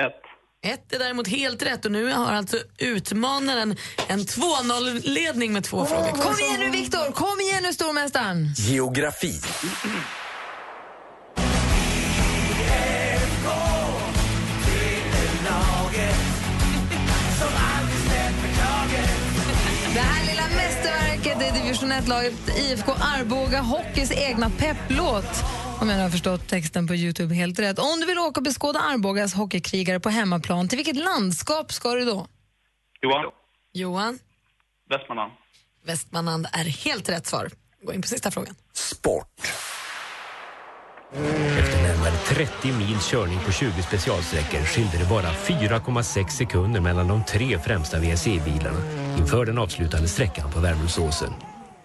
[0.00, 0.22] Ett.
[0.66, 3.76] Ett är däremot helt rätt och nu har alltså utmanaren
[4.08, 6.12] en 2-0-ledning med två frågor.
[6.12, 7.12] Kom igen nu, Viktor!
[7.12, 8.54] Kom igen nu, stormästaren!
[8.56, 9.40] Geografi.
[19.94, 25.44] Det här lilla mästerverket är division 1-laget IFK Arboga Hockeys egna pepplåt.
[25.80, 27.78] Om jag har förstått texten på Youtube helt rätt.
[27.78, 32.04] Om du vill åka och beskåda Arbogas hockeykrigare på hemmaplan, till vilket landskap ska du
[32.04, 32.26] då?
[33.02, 33.24] Johan?
[33.72, 34.18] Johan?
[34.90, 35.32] Västmanland.
[35.86, 37.50] Västmanland är helt rätt svar.
[37.82, 38.54] Gå in på sista frågan.
[38.72, 39.40] Sport.
[41.58, 47.24] Efter närmare 30 mil körning på 20 specialsträckor skilde det bara 4,6 sekunder mellan de
[47.24, 48.80] tre främsta WRC-bilarna
[49.18, 51.32] inför den avslutande sträckan på Värmdölsåsen.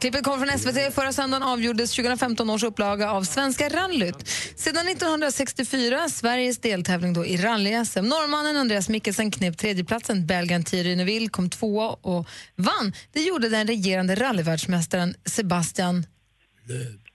[0.03, 0.95] Klippet kom från SVT.
[0.95, 4.27] Förra söndagen avgjordes 2015 års upplaga av Svenska rallyt.
[4.55, 8.01] Sedan 1964 Sveriges deltävling då i rally-SM.
[8.01, 10.27] Norrmannen Andreas Mikkelsen knep tredjeplatsen.
[10.27, 12.93] Belgien Thierry Neuville kom tvåa och vann.
[13.13, 16.05] Det gjorde den regerande rallyvärldsmästaren Sebastian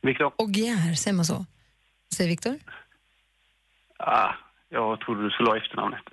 [0.03, 0.33] Viktor?
[0.38, 0.94] Ogier.
[0.94, 1.46] Säger man så?
[2.16, 2.59] Säger Viktor?
[3.98, 4.33] Ah,
[4.68, 6.05] jag trodde du skulle ha efternamnet.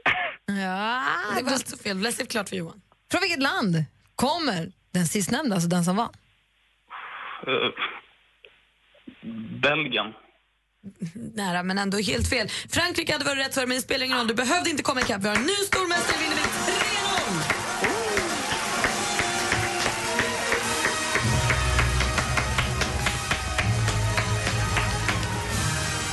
[0.45, 1.03] Ja,
[1.37, 1.97] Det var alltså fel.
[1.99, 2.81] Läs klart för Johan.
[3.11, 3.83] Från vilket land
[4.15, 6.13] kommer den sistnämnda, alltså den som vann?
[7.47, 7.71] Uh,
[9.61, 10.13] Belgien.
[11.35, 12.49] Nära, men ändå helt fel.
[12.69, 14.27] Frankrike hade varit rätt svar, men det spelar ingen roll.
[14.27, 15.23] Du behövde inte komma ikapp.
[15.23, 16.75] Vi har en ny stormästare, vinner med 3-0!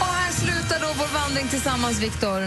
[0.00, 2.40] Och här slutar då vår vandring tillsammans, Viktor.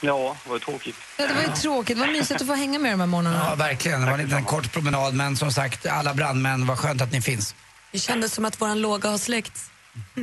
[0.00, 0.96] Ja, det var ju tråkigt.
[1.18, 1.96] Ja, det var ju tråkigt.
[1.96, 3.46] Det var mysigt att få hänga med de här morgnarna.
[3.48, 4.00] Ja, verkligen.
[4.00, 7.20] Det var en liten kort promenad, men som sagt, alla brandmän, vad skönt att ni
[7.22, 7.54] finns.
[7.92, 9.70] Det kändes som att vår låga har släckts.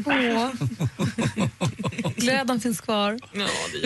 [0.05, 0.47] Åh.
[2.15, 3.19] Glöden finns kvar.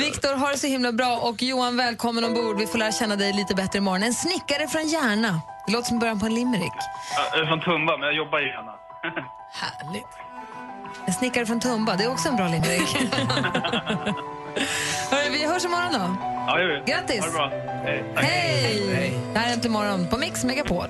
[0.01, 1.17] Viktor, ha det så himla bra.
[1.17, 2.59] Och Johan, välkommen ombord.
[2.59, 4.03] Vi får lära känna dig lite bättre imorgon.
[4.03, 5.41] En snickare från Järna.
[5.67, 6.71] Det låter som början på en limerick.
[7.31, 8.71] Jag är från Tumba, men jag jobbar i Järna.
[9.53, 10.07] Härligt.
[11.05, 12.95] En snickare från Tumba, det är också en bra limerick.
[15.11, 16.17] Hörru, vi hörs imorgon då.
[16.47, 16.91] Ja, det gör vi.
[16.91, 17.19] Grattis.
[17.19, 17.49] Ha det bra.
[17.83, 18.11] Hej.
[18.15, 18.25] Tack.
[18.25, 19.19] Hej!
[19.33, 20.87] Det här är Äntligen morgon på Mix Megapol.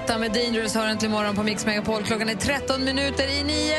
[0.00, 2.02] Guetta med Dangerous hör äntligen morgon på Mix Megapol.
[2.02, 3.76] Klockan är 13 minuter i nio.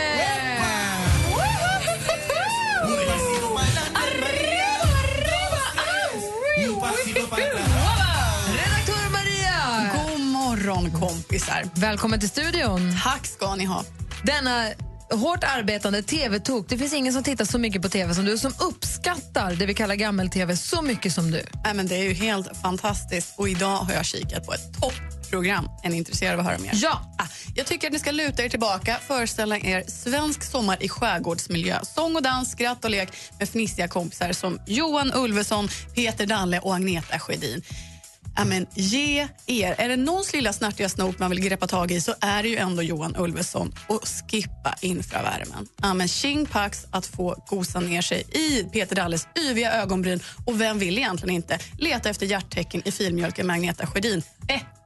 [8.47, 9.89] Redaktör Maria!
[9.93, 11.63] God morgon kompisar.
[11.73, 12.97] Välkommen till studion.
[13.03, 13.84] Tack ska ni ha.
[14.23, 14.67] Denna
[15.12, 16.69] hårt arbetande tv-tok.
[16.69, 19.73] Det finns ingen som tittar så mycket på tv som du, som uppskattar det vi
[19.73, 21.43] kallar gammel-tv så mycket som du.
[21.63, 23.34] Nej, men det är ju helt fantastiskt.
[23.38, 25.11] Och idag har jag kikat på ett toppprogram.
[25.84, 26.72] Är ni intresserade av att höra mer?
[26.74, 27.15] Ja.
[27.17, 31.80] Ah, jag tycker att ni ska luta er tillbaka, föreställa er svensk sommar i skärgårdsmiljö.
[31.84, 36.76] Sång och dans, skratt och lek med fnissiga kompisar som Johan Ulveson, Peter Dalle och
[36.76, 37.62] Agneta Sjödin.
[38.36, 39.76] Ja, men ge er.
[39.78, 42.58] Är det någons lilla snärtiga snok man vill greppa tag i så är det ju
[42.58, 43.74] ändå Johan Ulveson.
[43.88, 45.67] Och skippa infravärmen.
[45.82, 50.20] Ja, men tjing pax att få gosa ner sig i Peter Dalles yviga ögonbryn.
[50.46, 54.24] Och vem vill egentligen inte leta efter hjärttecken i filmjölken med Agneta Sjödin?
[54.48, 54.81] etta.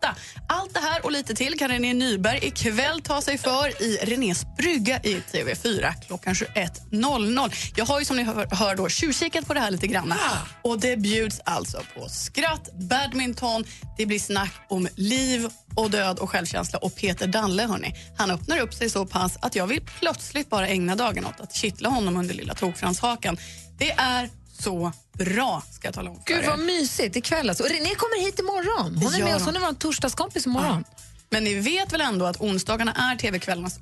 [0.48, 4.46] Allt det här och lite till kan René Nyberg ikväll ta sig för i Renés
[4.58, 7.72] brygga i TV4 klockan 21.00.
[7.76, 10.14] Jag har ju som ni hör, hör då tjuvkikat på det här lite grann.
[10.62, 13.64] Och det bjuds alltså på skratt, badminton,
[13.98, 18.60] det blir snack om liv och död och självkänsla och Peter Dalle, hörni, han öppnar
[18.60, 22.18] upp sig så pass att jag vill plötsligt bara ägna dagen åt att kittla honom
[22.18, 23.38] under lilla tokfranshakan.
[23.78, 24.30] Det är
[24.65, 27.63] så bra, ska jag tala om för Gud vad mysigt ikväll alltså.
[27.63, 28.95] Och René kommer hit imorgon.
[29.04, 29.25] Hon är Ja.
[29.25, 30.84] med oss, hon är vår torsdagskompis imorgon.
[31.30, 33.80] Men ni vet väl ändå att onsdagarna är TV-kvällarnas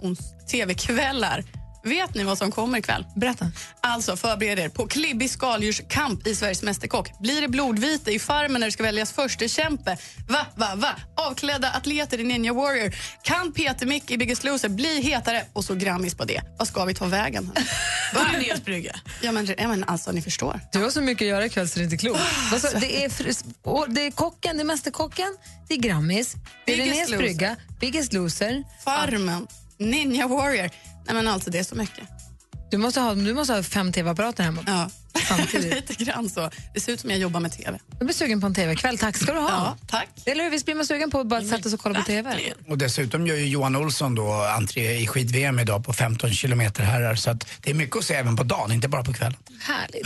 [0.51, 1.43] TV-kvällar?
[1.83, 3.05] Vet ni vad som kommer ikväll?
[3.15, 3.51] Berätta.
[3.81, 7.19] Alltså, förbered er på klibbig skaldjurskamp i Sveriges Mästerkock.
[7.19, 9.97] Blir det blodvite i Farmen när det ska väljas första kämpe?
[10.27, 10.95] Va, va, va?
[11.15, 12.95] Avklädda atleter i Ninja Warrior.
[13.21, 15.45] Kan Peter Mick i Biggest Loser bli hetare?
[15.53, 16.41] Och så Grammis på det.
[16.57, 17.51] Vad ska vi ta vägen?
[18.65, 18.95] Brygga?
[19.21, 20.59] Ja, men, ja, men alltså, ni förstår.
[20.71, 22.21] Du har så mycket att göra ikväll så det är inte klokt.
[22.53, 27.17] Alltså, det, är det är kocken, det är Mästerkocken, det är Grammis, det är Loser.
[27.17, 28.63] brygga, Biggest Loser.
[28.83, 30.69] Farmen, Ninja Warrior.
[31.05, 32.07] Nej, men alltså, det är så mycket.
[32.71, 34.63] Du måste ha, du måste ha fem tv-apparater hemma.
[34.67, 34.89] Ja.
[35.27, 35.89] Samtidigt.
[35.89, 36.49] Lite grann så.
[36.73, 37.79] Det ser ut som jag jobbar med TV.
[37.97, 38.97] Jag blir sugen på en tv-kväll.
[38.97, 39.49] Tack ska du ha.
[39.49, 40.09] Ja, tack.
[40.25, 40.51] Eller hur?
[40.51, 42.53] Visst blir man sugen på att bara sätta sig och kolla på tv?
[42.67, 47.15] Och dessutom gör ju Johan Olsson då entré i skid-VM idag på 15 kilometer herrar.
[47.15, 49.37] Så att det är mycket att se även på dagen, inte bara på kvällen.
[49.61, 50.03] Härligt.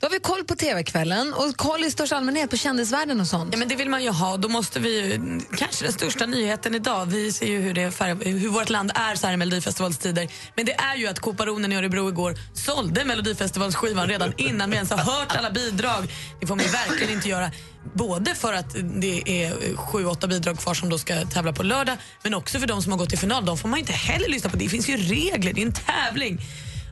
[0.00, 3.48] Då har vi koll på tv-kvällen och koll i största allmänhet på kändisvärlden och sånt.
[3.52, 4.36] Ja, men det vill man ju ha.
[4.36, 8.30] Då måste vi ju, kanske den största nyheten idag, vi ser ju hur, det färg,
[8.30, 10.28] hur vårt land är så här i Melodifestivalstider.
[10.54, 14.90] Men det är ju att Koparonen i Örebro igår sålde Melodifestivalsskivan redan innan vi ens
[14.90, 16.12] har hört alla bidrag.
[16.40, 17.50] Det får man verkligen inte göra.
[17.92, 21.96] Både för att det är sju, åtta bidrag kvar som då ska tävla på lördag
[22.22, 23.44] men också för de som har gått till final.
[23.44, 24.56] De får man inte heller lyssna på.
[24.56, 26.40] Det finns ju regler, det är en tävling.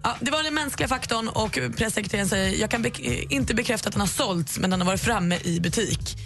[0.03, 2.91] Ja, det var den mänskliga faktorn och pressekreteraren säger jag kan be
[3.33, 6.17] inte bekräfta att den har sålts men den har varit framme i butik.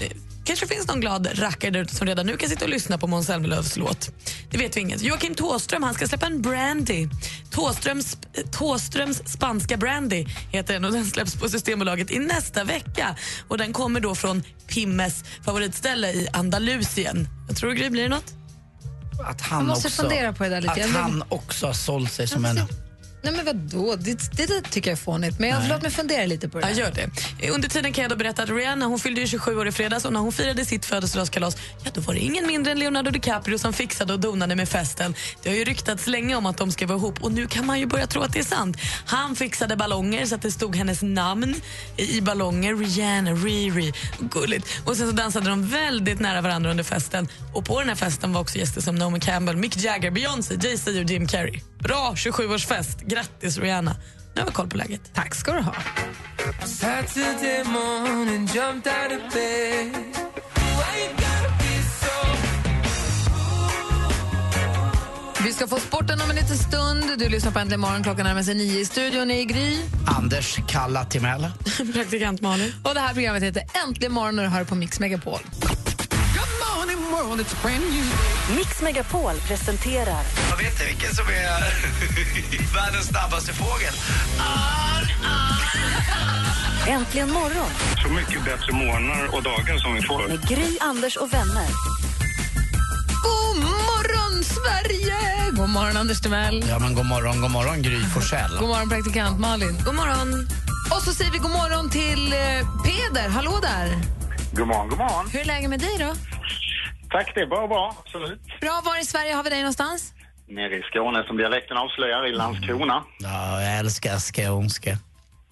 [0.00, 2.98] Eh, Kanske finns någon glad rackare där ute som redan nu kan sitta och lyssna
[2.98, 4.10] på Måns Zelmerlöws låt.
[4.50, 5.02] Det vet vi inget.
[5.02, 7.08] Joakim Tåström han ska släppa en brandy.
[7.50, 8.18] Tåströms,
[8.52, 13.16] Tåströms spanska brandy heter den och den släpps på Systembolaget i nästa vecka.
[13.48, 17.28] Och Den kommer då från Pimmes favoritställe i Andalusien.
[17.48, 18.34] Jag tror Gry, blir det något?
[19.26, 20.84] Att han också, fundera på det där lite.
[20.84, 22.58] Att han också har sålt sig som en...
[23.22, 25.38] Nej men vadå, det, det där tycker jag är fånigt.
[25.38, 25.68] Men jag, Nej.
[25.68, 26.92] låt mig fundera lite på det Ja, gör
[27.40, 27.48] det.
[27.50, 30.04] Under tiden kan jag då berätta att Rihanna hon fyllde ju 27 år i fredags
[30.04, 33.58] och när hon firade sitt födelsedagskalas ja, då var det ingen mindre än Leonardo DiCaprio
[33.58, 35.14] som fixade och donade med festen.
[35.42, 37.80] Det har ju ryktats länge om att de ska vara ihop och nu kan man
[37.80, 38.76] ju börja tro att det är sant.
[39.06, 41.54] Han fixade ballonger så att det stod hennes namn
[41.96, 42.74] i i ballonger.
[42.76, 43.92] Rihanna, Riri.
[44.20, 44.66] Gulligt.
[44.84, 47.28] Och sen så dansade de väldigt nära varandra under festen.
[47.54, 50.90] Och på den här festen var också gäster som Naomi Campbell, Mick Jagger, Beyoncé, Jay-Z
[50.90, 51.60] och Jim Carrey.
[51.82, 53.00] Bra 27-årsfest.
[53.06, 53.96] Grattis Rihanna.
[54.34, 55.00] Nu har vi koll på läget.
[55.14, 55.74] Tack ska du ha.
[65.44, 67.04] Vi ska få sporten om en liten stund.
[67.18, 68.02] Du lyssnar på Äntligen morgon.
[68.02, 68.80] Klockan närmar sig nio.
[68.80, 69.76] I studion är Gry.
[70.06, 71.46] Anders Kalla Timell.
[71.94, 72.72] Praktikant Malin.
[72.84, 75.40] Och det här programmet heter Äntligen morgon och du hör på Mix Megapol.
[78.56, 83.94] Mix Megapol presenterar Jag vet inte vilken som är världens snabbaste fågel.
[86.86, 87.70] Äntligen morgon
[88.02, 90.28] Så mycket bättre morgnar och dagar som vi får.
[90.28, 91.66] med Gry, Anders och vänner.
[93.22, 95.50] God morgon, Sverige!
[95.52, 96.64] God morgon, Anders Timell.
[96.68, 98.56] Ja, men god morgon, god morgon Gry Forssell.
[98.60, 99.78] God morgon, praktikant Malin.
[99.84, 100.48] God morgon.
[100.90, 102.38] Och så säger vi god morgon till eh,
[102.84, 103.28] Peder.
[103.28, 103.98] Hallå där!
[104.52, 105.28] God morgon, god morgon.
[105.32, 106.14] Hur är läget med dig då?
[107.10, 107.96] Tack, det är bara bra.
[108.04, 108.40] Absolut.
[108.60, 108.80] Bra.
[108.84, 110.12] Var i Sverige har vi dig någonstans?
[110.48, 113.04] Nere i Skåne, som dialekten avslöjar, i Landskrona.
[113.18, 114.98] Ja, jag älskar skånska.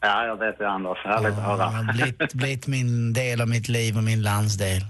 [0.01, 0.99] Ja, jag vet det, Anders.
[1.05, 1.65] Härligt att Det höra.
[1.65, 4.81] har blivit, blivit min del av mitt liv och min landsdel.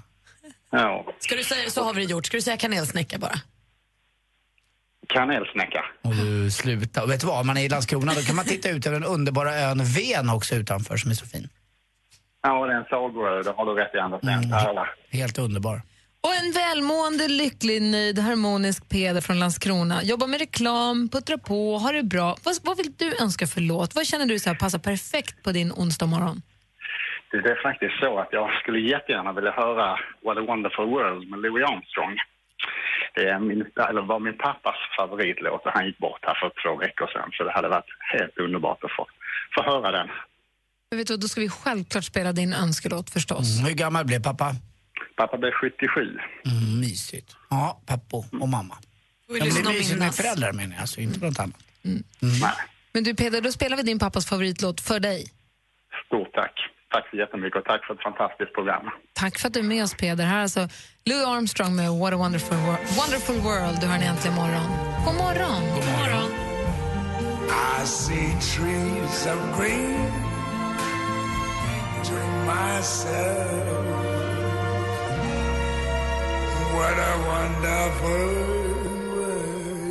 [0.70, 1.07] Ja.
[1.20, 2.26] Ska du säga, så har vi det gjort.
[2.26, 3.35] Ska du säga kanelsnäcka bara?
[5.09, 5.85] Kanelsnäcka.
[6.02, 7.02] Och du slutar.
[7.02, 9.09] Och vet du vad, man är i Landskrona då kan man titta ut över den
[9.09, 11.48] underbara ön Ven också utanför som är så fin.
[12.42, 13.42] Ja, det är en sagoö.
[13.42, 14.20] Det har du rätt i, Anders.
[14.22, 14.88] Det är en pärla.
[15.11, 15.83] Helt underbar.
[16.27, 20.03] Och en välmående, lycklig, nöjd, harmonisk Peder från Landskrona.
[20.03, 22.37] Jobbar med reklam, puttrar på, har det bra.
[22.45, 23.95] Vad, vad vill du önska för låt?
[23.95, 26.43] Vad känner du så här passar perfekt på din onsdag morgon?
[27.31, 29.87] Det är faktiskt så att jag skulle jättegärna vilja höra
[30.25, 32.15] What a wonderful world med Louis Armstrong.
[33.15, 33.61] Det är min,
[33.91, 37.29] eller var min pappas favoritlåt och han gick bort här för två veckor sedan.
[37.33, 39.07] Så det hade varit helt underbart att få,
[39.55, 40.09] få höra den.
[40.91, 43.47] Vet, vad, då ska vi självklart spela din önskelåt förstås.
[43.59, 44.49] Mm, hur gammal blev pappa?
[45.16, 46.00] Pappa blev 77.
[46.46, 47.37] Mm, mysigt.
[47.50, 48.76] Ja, pappa och mamma.
[49.29, 51.57] vi Ja, men det är mysigt med föräldrar menar jag, alltså inte något annat.
[52.92, 55.26] Men du Peder, då spelar vi din pappas favoritlåt för dig.
[56.07, 56.52] Stort tack.
[56.90, 58.90] Tack så jättemycket och tack för ett fantastiskt program.
[59.12, 60.24] Tack för att du är med oss, Peder.
[60.24, 60.68] Här är alltså
[61.05, 63.81] Louis Armstrong med What a wonderful, wor- wonderful world.
[63.81, 64.66] Du hör ni äntligen morgon.
[65.05, 65.62] God morgon.
[65.74, 66.31] God morgon.
[67.83, 70.11] I see trees of green
[72.05, 72.14] to
[72.46, 73.86] myself.
[76.77, 78.11] What a wonderful
[79.11, 79.87] world.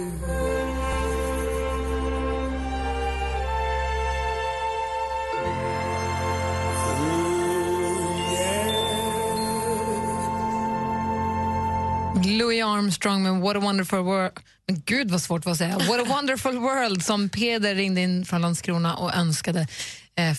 [12.26, 14.32] Louis Armstrong med What a wonderful world.
[14.68, 15.78] Men gud vad svårt det var att säga.
[15.78, 19.68] What a wonderful world som Peder ringde in från Landskrona och önskade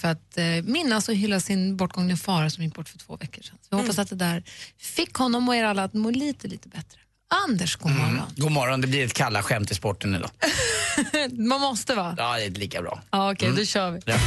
[0.00, 3.42] för att eh, minnas och hylla sin bortgångne far som gick bort för två veckor
[3.42, 3.58] sedan.
[3.62, 4.42] Så vi hoppas att det där
[4.78, 7.00] fick honom och er alla att må lite, lite bättre.
[7.48, 8.20] Anders, god morgon.
[8.36, 10.30] God morgon, det blir ett kalla skämt i sporten idag.
[11.30, 12.14] Man måste va?
[12.18, 13.02] Ja, det är lika bra.
[13.10, 14.00] Ja, Okej, då kör vi.
[14.04, 14.18] Ja.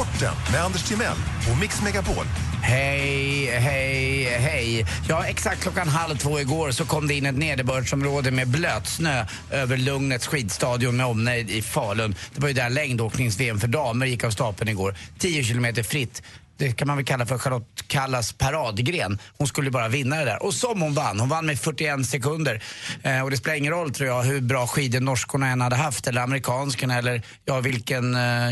[0.00, 1.16] Sporten med Anders Timell
[1.52, 2.24] och Mix Megapol.
[2.62, 4.86] Hej, hej, hej.
[5.08, 9.76] Ja, exakt klockan halv två igår så kom det in ett nederbördsområde med blötsnö över
[9.76, 12.14] Lugnets skidstadion med omnejd i Falun.
[12.34, 14.94] Det var ju där längdåknings-VM för damer gick av stapeln igår.
[15.18, 16.22] 10 kilometer fritt.
[16.60, 19.18] Det kan man väl kalla för Charlotte Kallas paradgren.
[19.38, 20.42] Hon skulle bara vinna det där.
[20.42, 21.20] Och som hon vann.
[21.20, 22.62] Hon vann med 41 sekunder.
[23.02, 26.06] Eh, och det spelar ingen roll tror jag hur bra skidor norskorna än hade haft
[26.06, 28.50] eller amerikanskarna eller ja, vilken eh,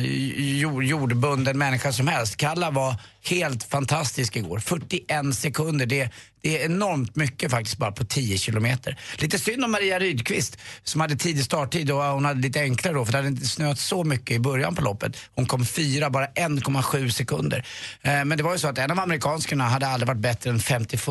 [0.83, 2.37] jordbunden människa som helst.
[2.37, 4.59] Kalla var helt fantastisk igår.
[4.59, 5.87] 41 sekunder.
[5.87, 8.99] Det, det är enormt mycket faktiskt bara på 10 kilometer.
[9.19, 13.05] Lite synd om Maria Rydqvist som hade tidig starttid och hon hade lite enklare då
[13.05, 15.17] för det hade inte snöat så mycket i början på loppet.
[15.35, 17.65] Hon kom fyra, bara 1,7 sekunder.
[18.03, 20.61] Eh, men det var ju så att en av amerikanskarna hade aldrig varit bättre än
[20.61, 21.09] 51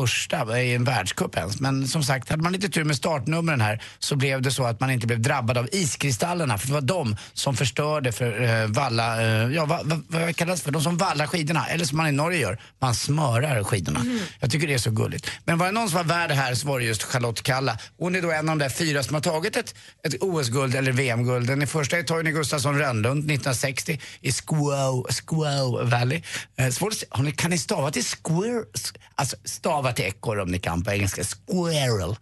[0.58, 1.60] i en världscup ens.
[1.60, 4.80] Men som sagt, hade man lite tur med startnumren här så blev det så att
[4.80, 9.22] man inte blev drabbad av iskristallerna för det var de som förstörde för eh, valla,
[9.22, 10.72] eh, ja vad, vad, vad kallas det för?
[10.72, 14.04] De som vallar skidorna, eller som man i Norge gör, man smörar skidorna.
[14.40, 15.30] Jag tycker det är så gulligt.
[15.44, 17.78] Men var det någon som var värd här så var det just Charlotte Kalla.
[17.98, 19.74] Hon är då en av de där fyra som har tagit ett,
[20.06, 21.46] ett OS-guld eller VM-guld.
[21.46, 26.22] Den första är Torgny Gustafsson Rönnlund 1960 i Squaw, Squaw Valley.
[26.56, 28.64] Eh, svårt ni- Kan ni stava till squirrel?
[29.14, 31.22] Alltså stava till ekorre om ni kan på engelska.
[31.24, 32.16] Squirrel.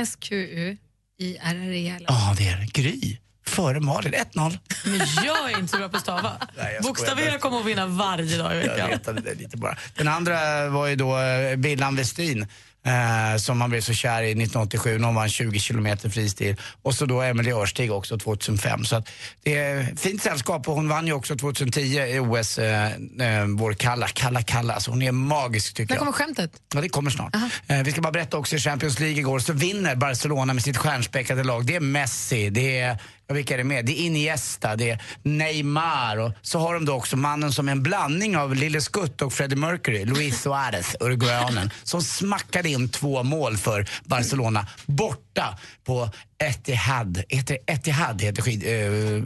[0.00, 1.98] S-Q-U-I-R-R-E.
[2.08, 2.66] Ja, det är det.
[2.82, 3.16] Gry.
[3.46, 4.14] Före Malin.
[4.32, 4.58] 1-0.
[4.84, 6.32] Men jag är inte så bra på att stava.
[6.56, 8.88] Nej, jag Bokstavera kommer att vinna varje dag i Jag veckan.
[8.90, 9.76] retade det lite bara.
[9.96, 12.46] Den andra var ju då eh, Billan Westin.
[12.86, 16.56] Eh, som man blev så kär i 1987 när hon vann 20 kilometer fristil.
[16.82, 18.84] Och så då Emelie Örstig också 2005.
[18.84, 19.08] Så att
[19.42, 23.72] det är fint sällskap och hon vann ju också 2010 i OS, eh, eh, vår
[23.72, 24.74] Kalla, Kalla Kalla.
[24.74, 25.98] Alltså hon är magisk tycker När jag.
[25.98, 26.50] kommer skämtet?
[26.74, 27.34] Ja, det kommer snart.
[27.66, 30.76] Eh, vi ska bara berätta också i Champions League igår så vinner Barcelona med sitt
[30.76, 31.66] stjärnspäckade lag.
[31.66, 33.86] Det är Messi, det är, ja, vilka är det med?
[33.86, 37.72] Det är Iniesta, det är Neymar och så har de då också mannen som är
[37.72, 43.22] en blandning av Lille Skutt och Freddie Mercury, Luis Suarez, uruguayanen, som smackade in två
[43.22, 47.22] mål för Barcelona borta på Etihad.
[47.28, 49.22] Heter Etihad heter skid, äh,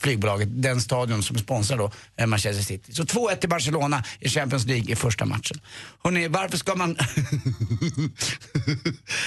[0.00, 2.92] flygbolaget, den stadion som sponsrar då eh, Manchester City.
[2.92, 5.60] Så 2-1 till Barcelona i Champions League i första matchen.
[6.04, 6.96] Hörrni, varför ska man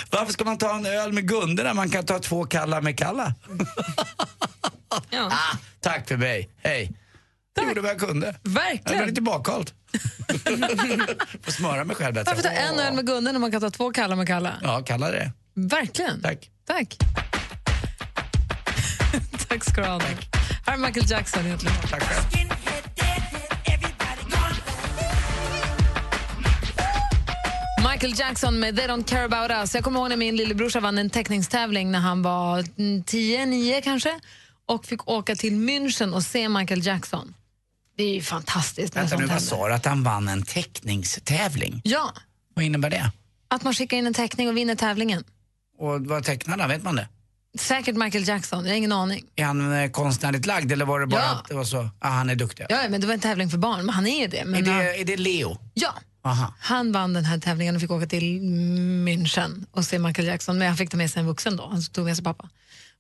[0.10, 2.98] varför ska man ta en öl med Gunde när man kan ta två kalla med
[2.98, 3.34] kalla?
[5.32, 6.92] ah, tack för mig, hej.
[7.56, 8.36] Det gjorde vad jag kunde.
[8.44, 8.82] Verkligen.
[8.86, 9.74] Jag blev lite bakhalt.
[11.44, 12.32] Får smöra mig själv bättre.
[12.32, 14.54] Varför ta en öl med Gunde när man kan ta två kalla med kalla?
[14.62, 15.32] Ja, kalla det.
[15.54, 16.22] Verkligen.
[16.22, 16.50] Tack.
[16.68, 16.98] Tack.
[19.50, 20.00] Tack ska du ha.
[20.66, 21.76] Här är Michael Jackson egentligen.
[21.90, 22.59] Tack själv.
[27.92, 29.76] Michael Jackson med They Don't Care About Us.
[29.76, 34.20] Jag kommer ihåg när min lillebrorsa vann en teckningstävling när han var 10-9 kanske
[34.66, 37.34] och fick åka till München och se Michael Jackson.
[37.98, 39.74] Det är ju fantastiskt Vänta nu, vad sa du?
[39.74, 41.82] Att han vann en teckningstävling?
[41.84, 42.14] Ja,
[42.54, 43.12] Vad innebär det?
[43.48, 45.24] att man skickar in en teckning och vinner tävlingen.
[45.80, 46.70] Och vad tecknade han?
[46.70, 47.08] Vet man det?
[47.60, 49.26] Säkert Michael Jackson, jag har ingen aning.
[49.36, 51.32] Är han eh, konstnärligt lagd eller var det bara Ja.
[51.32, 51.90] att det var så?
[52.00, 52.66] Ah, han är duktig.
[52.70, 54.46] Ja, men det var en tävling för barn, men han är det.
[54.46, 55.58] Men är, han, det är det Leo?
[55.74, 56.54] ja, Aha.
[56.60, 58.42] han vann den här tävlingen och fick åka till
[59.08, 60.58] München och se Michael Jackson.
[60.58, 62.50] Men han fick ta med sig en vuxen då, han tog med sig pappa.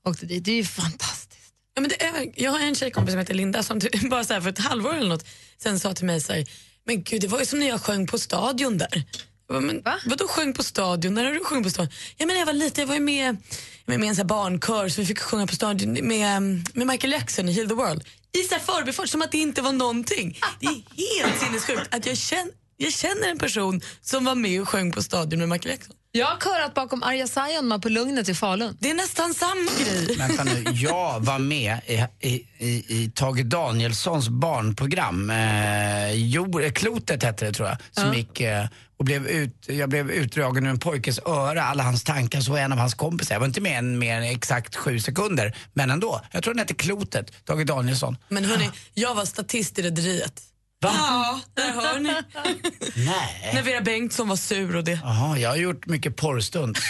[0.05, 0.45] Åkte dit.
[0.45, 1.53] Det är ju fantastiskt.
[1.73, 4.33] Ja, men det är, jag har en tjejkompis som heter Linda som typ bara så
[4.33, 5.25] här för ett halvår eller något
[5.57, 6.45] sen sa till mig så här,
[6.85, 9.03] men gud det var ju som när jag sjöng på stadion där.
[9.49, 11.13] Bara, men, Vadå sjöng på stadion?
[11.13, 11.91] När har du sjungit på stadion?
[12.17, 13.37] Ja, men jag var liten, jag var ju med,
[13.85, 16.41] med i en här barnkör så vi fick sjunga på stadion med,
[16.73, 18.03] med Michael Jackson i Heal the World.
[18.31, 20.39] I så förbifart, som att det inte var någonting.
[20.59, 24.69] Det är helt sinnessjukt att jag känner Jag känner en person som var med och
[24.69, 25.95] sjöng på Stadion med Michael Jackson.
[26.11, 28.77] Jag har körat bakom Arja Saijonmaa på Lugnet i Falun.
[28.79, 30.15] Det är nästan samma grej.
[30.17, 35.29] Vänta nu, jag var med i, i, i, i Tage Danielssons barnprogram.
[35.29, 37.77] Eh, jord, Klotet hette det tror jag.
[37.91, 38.15] Som Ja.
[38.15, 38.65] gick, eh,
[38.97, 42.59] och blev ut, jag blev utdragen ur en pojkes öra, alla hans tankar, så var
[42.59, 43.35] en av hans kompisar.
[43.35, 46.21] Jag var inte med en, mer än exakt sju sekunder, men ändå.
[46.31, 48.17] Jag tror den hette Klotet, Tage Danielsson.
[48.29, 50.41] Men hörni, jag var statist i Rederiet.
[50.81, 50.91] Va?
[50.93, 52.09] Ja, där hör ni.
[53.05, 53.51] Nej.
[53.53, 54.99] När Vera Bengtsson var sur och det.
[55.03, 56.77] Jaha, jag har gjort mycket porrstund.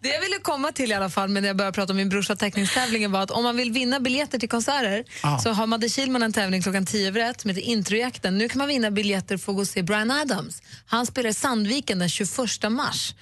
[0.00, 2.08] Det jag ville komma till i alla fall med när jag började prata om min
[2.08, 5.38] brorsa teckningstävlingen var att om man vill vinna biljetter till konserter Ja.
[5.38, 8.38] så har Madde Kihlman en tävling klockan 10 över ett som heter Introjakten.
[8.38, 10.62] Nu kan man vinna biljetter för att gå och se Brian Adams.
[10.86, 12.28] Han spelar i Sandviken den 21
[12.70, 13.14] mars.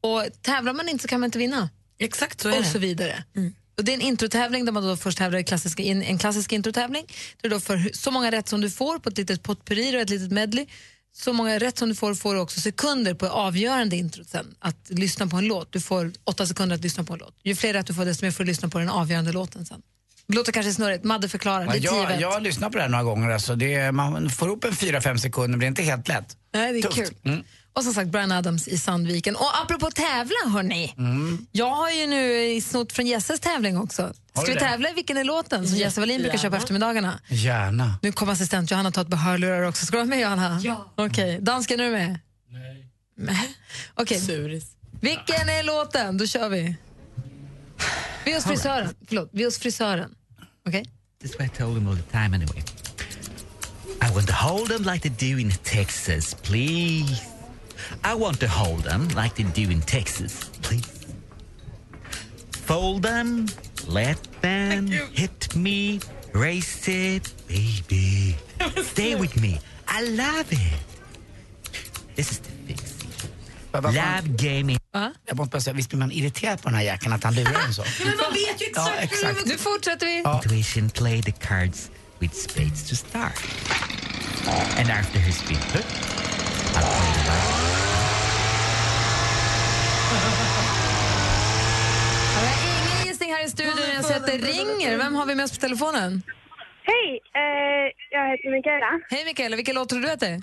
[0.00, 1.68] Och tävlar man inte så kan man inte vinna.
[1.98, 2.68] Exakt så är och det.
[2.68, 3.24] så vidare.
[3.82, 6.52] Och det är en introtävling där man då först tävlar i klassiska, in, en klassisk
[6.52, 7.06] introtävling.
[7.40, 10.00] Det är då för så många rätt som du får på ett litet potpurri och
[10.00, 10.66] ett litet medley.
[11.12, 14.54] Så många rätt som du får får du också sekunder på avgörande introt sen.
[14.58, 15.72] Att lyssna på en låt.
[15.72, 17.34] Du får åtta sekunder att lyssna på en låt.
[17.42, 19.82] Ju fler rätt du får desto mer får du lyssna på den avgörande låten sen.
[20.26, 21.04] Det låter kanske snurrigt.
[21.04, 21.72] Madde förklarar.
[21.72, 23.30] Tio jag, jag har lyssnat på det här några gånger.
[23.30, 23.54] Alltså.
[23.54, 26.36] Det är, man får ihop en fyra fem sekunder, men det är inte helt lätt.
[26.54, 26.96] Nej, det är Tufft.
[26.96, 27.32] kul.
[27.32, 27.44] Mm.
[27.74, 29.36] Och som sagt Brian Adams i Sandviken.
[29.36, 30.94] Och apropå tävla hörni.
[30.98, 31.46] Mm.
[31.52, 34.14] Jag har ju nu snott från Jesses tävling också.
[34.34, 36.56] Ska vi tävla i Vilken är låten som Jesse Wallin brukar Gärna.
[36.56, 37.20] eftermiddagarna?
[37.28, 37.98] Gärna.
[38.02, 39.86] Nu kommer assistent Johanna ta ett par hörlurar också.
[39.86, 40.60] Ska du vara med Johanna?
[40.62, 40.92] Ja.
[40.96, 42.18] Okej, dansken är du med?
[43.16, 43.56] Nej.
[43.94, 44.20] Okej.
[44.20, 44.64] Suris.
[45.00, 46.18] Vilken är låten?
[46.18, 46.76] Då kör vi.
[48.24, 48.94] Vi är hos frisören.
[49.08, 50.14] Förlåt, vi är hos frisören.
[50.68, 50.84] Okej?
[51.24, 52.62] That's what I told them all the time anyway.
[54.02, 57.31] I want to hold them like they do in Texas, please.
[58.04, 61.06] I want to hold them like they do in Texas, please.
[62.66, 63.46] Fold them,
[63.88, 66.00] let them hit me,
[66.32, 68.36] race it, baby.
[68.82, 69.60] Stay with me.
[69.88, 70.72] I love it.
[72.16, 72.94] This is the fix.
[73.74, 74.78] Love game.
[75.26, 77.60] Jag måste bara säga, visst blir man irriterad på den här jäkeln att han lurar
[77.66, 77.84] en så?
[78.04, 79.46] Men man vet ju Ja, exakt.
[79.46, 80.22] Nu fortsätter vi.
[80.36, 83.38] Intuition play the cards with spades to start.
[84.78, 85.84] And after he's been put,
[86.74, 86.80] Jag
[92.40, 93.74] har ingen gissning här i studion.
[93.94, 94.98] Jag ser att det ringer.
[94.98, 96.22] Vem har vi med oss på telefonen?
[96.84, 99.00] Hej, eh, jag heter Mikaela.
[99.10, 100.42] Hej Mikaela, vilken låt tror du att det är?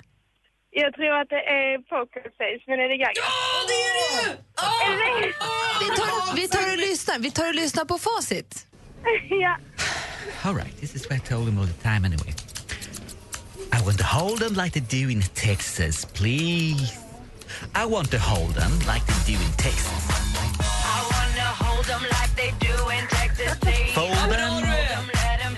[0.70, 3.12] Jag tror att det är Pokerface med Lady Gaga.
[3.14, 3.32] Ja,
[3.70, 4.30] det är det ju!
[4.86, 5.32] Är det det?
[5.80, 7.18] Vi tar, vi tar och lyssnar.
[7.18, 8.66] Vi tar och lyssnar på facit.
[9.30, 9.56] ja.
[10.42, 12.34] All right, this is what I told them all the time anyway.
[13.72, 16.92] I want to hold them like they do in Texas, please.
[17.74, 20.06] I want to hold them like they do in Texas.
[23.94, 24.64] Fold them,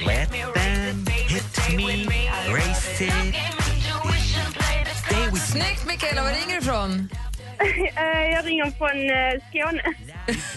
[0.07, 2.07] let them hit me,
[2.53, 3.35] race it.
[4.95, 5.61] Stay with me.
[5.61, 7.09] Snyggt Mikaela, var ringer du ifrån?
[7.97, 9.83] Eh, jag ringer från eh, Skåne.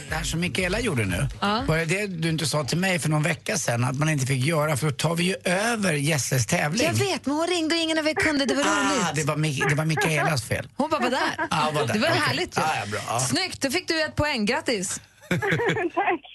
[0.09, 1.63] Det här som Mikaela gjorde nu, Ja.
[1.67, 4.25] var det det du inte sa till mig för någon vecka sedan att man inte
[4.25, 6.87] fick göra för då tar vi ju över Jesses tävling.
[6.87, 8.45] Jag vet, men hon ringde och ingen av er kunde.
[8.45, 9.15] Det var Ah, roligt.
[9.15, 10.67] det var, Mi- det var Mikaelas fel.
[10.77, 11.47] Hon bara var där.
[11.65, 11.93] Hon var där.
[11.93, 12.21] Det var Okej.
[12.25, 12.61] härligt ju.
[12.61, 12.99] Ja, ja, bra.
[13.07, 13.19] Ja.
[13.19, 14.45] Snyggt, då fick du ett poäng.
[14.45, 15.01] Grattis.
[15.29, 15.41] Tack.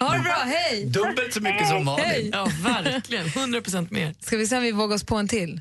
[0.01, 0.85] Ha det bra, hej.
[0.87, 2.05] Dubbelt så mycket som Malin.
[2.07, 2.31] Hej.
[2.33, 2.49] Ja,
[2.85, 3.27] verkligen.
[3.27, 4.14] 100 procent mer.
[4.21, 5.61] Ska vi se om vi vågar oss på en till?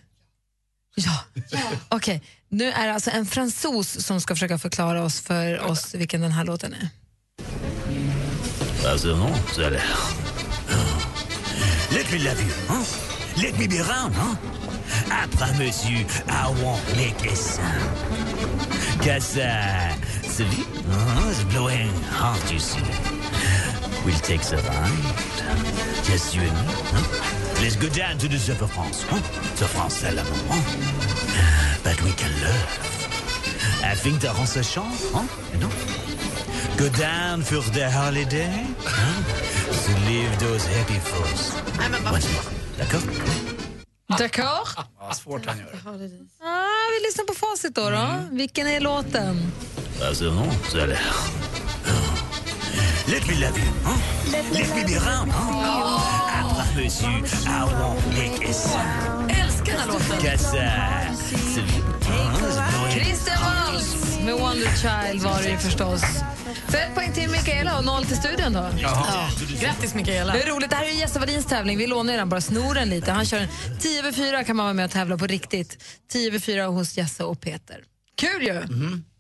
[0.96, 1.24] Ja.
[1.90, 6.22] Okej, nu är det alltså en fransos som ska försöka förklara oss för oss vilken
[6.22, 6.90] den här låten är.
[8.88, 9.84] Alltså, non, så är det.
[11.92, 12.86] Let me love you, huh?
[13.44, 14.36] Let me be around, huh?
[15.38, 17.98] Promise you I won't make a sound.
[19.02, 19.96] Cause, uh,
[20.40, 22.84] uh, is blowing hard, you see.
[24.06, 26.04] We'll take the ride.
[26.04, 27.49] Just you and me, huh?
[27.62, 29.20] Let's go down to the south of France, huh?
[29.58, 30.62] The France à l'amour, huh?
[31.84, 32.66] But we can love.
[33.84, 35.24] I think that on se chante, huh?
[35.60, 35.70] Know?
[36.78, 39.24] Go down for the holiday, huh?
[39.86, 41.54] To live those happy thoughts.
[42.12, 42.44] Once more,
[42.78, 43.04] d'accord?
[44.18, 44.76] D'accord?
[45.00, 45.80] Ja, svårt han gör.
[45.86, 47.90] Ah, vi lyssnar på facit då.
[47.90, 48.08] då.
[48.32, 49.52] Vilken är låten?
[50.08, 51.00] Alltså, non, så är det.
[53.08, 53.98] Let me love you, huh?
[54.54, 56.16] Let me be around, huh?
[56.16, 56.19] I
[56.80, 57.12] promise you
[57.48, 59.32] I won't make a sound.
[59.32, 60.22] Älskar den här låten.
[62.92, 66.02] Christian Waltz med Wonder Child var det ju förstås.
[66.68, 68.70] För ett poäng till Mikaela och noll till studion då.
[68.82, 69.30] Ja.
[69.62, 70.34] Grattis Mikaela.
[70.34, 70.70] Det är roligt.
[70.70, 71.78] Det här är ju Jesse Wallins tävling.
[71.78, 73.12] Vi lånar ju den, bara snor den lite.
[73.12, 73.48] Han kör en
[73.80, 75.84] 10 över 4 kan man vara med och tävla på riktigt.
[76.12, 77.84] 10 över 4 hos Jesse och Peter.
[78.18, 78.62] Kul ju!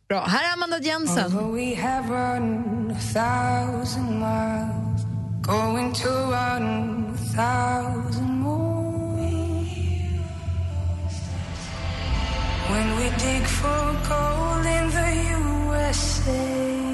[0.10, 0.26] Bra.
[0.26, 1.56] Här är Amanda Jensen.
[1.56, 5.04] we have run a thousand miles,
[5.42, 7.09] going to run
[7.40, 9.16] thousand more.
[12.72, 16.89] When we dig for gold in the USA.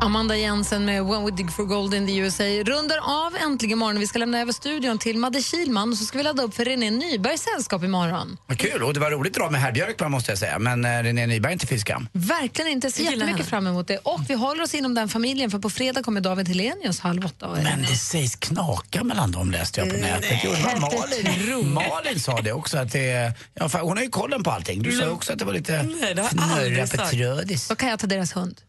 [0.00, 4.00] Amanda Jensen med When We Dig For Gold in the USA rundar av äntligen morgon.
[4.00, 6.64] Vi ska lämna över studion till Madde Kilman och så ska vi ladda upp för
[6.64, 8.36] René Nybergs sällskap imorgon.
[8.46, 10.88] Vad kul, och det var roligt idag med herr Björkman måste jag säga, men eh,
[11.02, 12.08] René Nyberg är inte fy skam.
[12.12, 12.86] Verkligen inte.
[12.86, 13.98] Jag gillar jättemycket fram emot det.
[13.98, 17.48] Och vi håller oss inom den familjen för på fredag kommer David Helenius halv åtta.
[17.62, 20.40] Men det sägs knaka mellan dem läste jag på nätet.
[20.44, 24.04] Jo, det var Malin, Malin sa det också att det är, ja, fan, hon har
[24.04, 24.82] ju kollen på allting.
[24.82, 26.96] Du sa ju också att det var lite Nej, det har jag fnurra aldrig på
[26.96, 27.10] sagt.
[27.10, 27.68] trådis.
[27.68, 28.60] Då kan jag ta deras hund.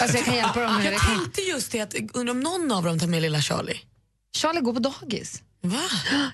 [0.00, 0.82] Alltså jag kan hjälpa dem.
[0.84, 3.80] Jag tänkte just det, att undrar om någon av dem tar med lilla Charlie.
[4.36, 5.42] Charlie går på dagis.
[5.62, 5.82] Va?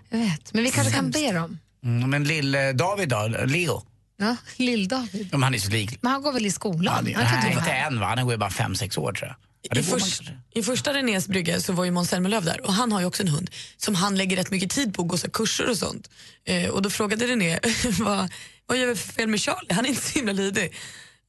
[0.09, 1.59] Jag vet, men vi kanske kan be dem.
[1.85, 3.83] Mm, men lill-David då, Leo?
[4.17, 5.29] Ja, Lill-David.
[5.33, 5.99] Ja, men han är så lik.
[6.03, 6.95] Men han går väl i skolan?
[6.95, 8.07] Han, Han nej, inte än va?
[8.07, 9.37] Han går ju bara fem sex år tror jag.
[9.71, 10.35] Ja, I, får man förs- kanske.
[10.55, 13.23] I första Renés brygga så var ju Måns Zelmerlöw där och han har ju också
[13.23, 16.11] en hund som han lägger rätt mycket tid på att gå så kurser och sånt.
[16.45, 17.59] Eh, och då frågade René
[18.01, 18.29] vad,
[18.67, 19.73] vad gör vi för fel med Charlie?
[19.75, 20.75] Han är inte så himla lydig.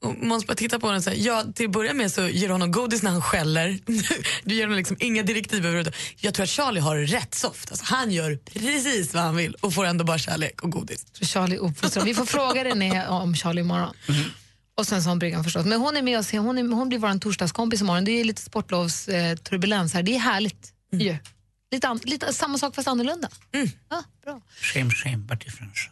[0.04, 2.48] Och Måns bara tittar på honom och säger, ja till att börja med så ger
[2.48, 3.80] du honom godis när han skäller.
[4.44, 6.00] du ger honom liksom inga direktiv överhuvudtaget.
[6.20, 7.72] Jag tror att Charlie har rätt soft.
[7.72, 11.06] Alltså, han gör precis vad han vill och får ändå bara kärlek och godis.
[11.22, 12.04] Charlie uppfostrar.
[12.04, 13.94] Vi får fråga René om Charlie imorgon.
[14.78, 15.66] Och sen så har bryggan förstås.
[15.66, 18.06] Men hon är med oss, hon, är, hon blir vår torsdagskompis imorgon.
[18.06, 20.04] Det är lite sportlovsturbulens eh, turbulens här.
[20.04, 21.18] Det är härligt ju.
[21.72, 23.30] Lite, an, lite samma sak fast annorlunda.
[23.90, 24.42] Ja, bra.
[24.62, 25.90] Shame, shame, but difference.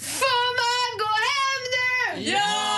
[0.00, 0.73] Får
[2.16, 2.73] Ja!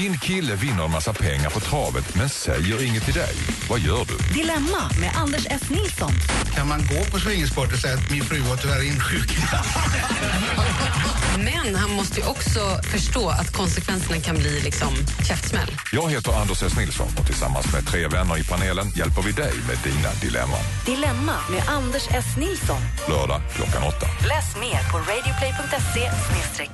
[0.00, 3.34] Din kille vinner en massa pengar på travet men säger inget till dig.
[3.70, 4.34] Vad gör du?
[4.40, 5.70] Dilemma med Anders S.
[5.70, 6.10] Nilsson.
[6.54, 9.64] Kan man gå på swingersport och säga att min fru var tyvärr insjuknad?
[11.44, 14.88] Men han måste ju också förstå att konsekvenserna kan bli liksom
[15.28, 15.70] käftsmäll.
[15.92, 16.76] Jag heter Anders S.
[16.76, 20.64] Nilsson och tillsammans med tre vänner i panelen hjälper vi dig med dina dilemman.
[20.86, 22.26] Dilemma med Anders S.
[22.38, 22.80] Nilsson.
[23.08, 24.06] Lördag klockan åtta.
[24.30, 26.10] Läs mer på radioplay.se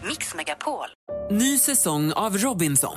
[0.09, 0.89] mixmegapol.
[1.31, 2.97] Ny säsong av Robinson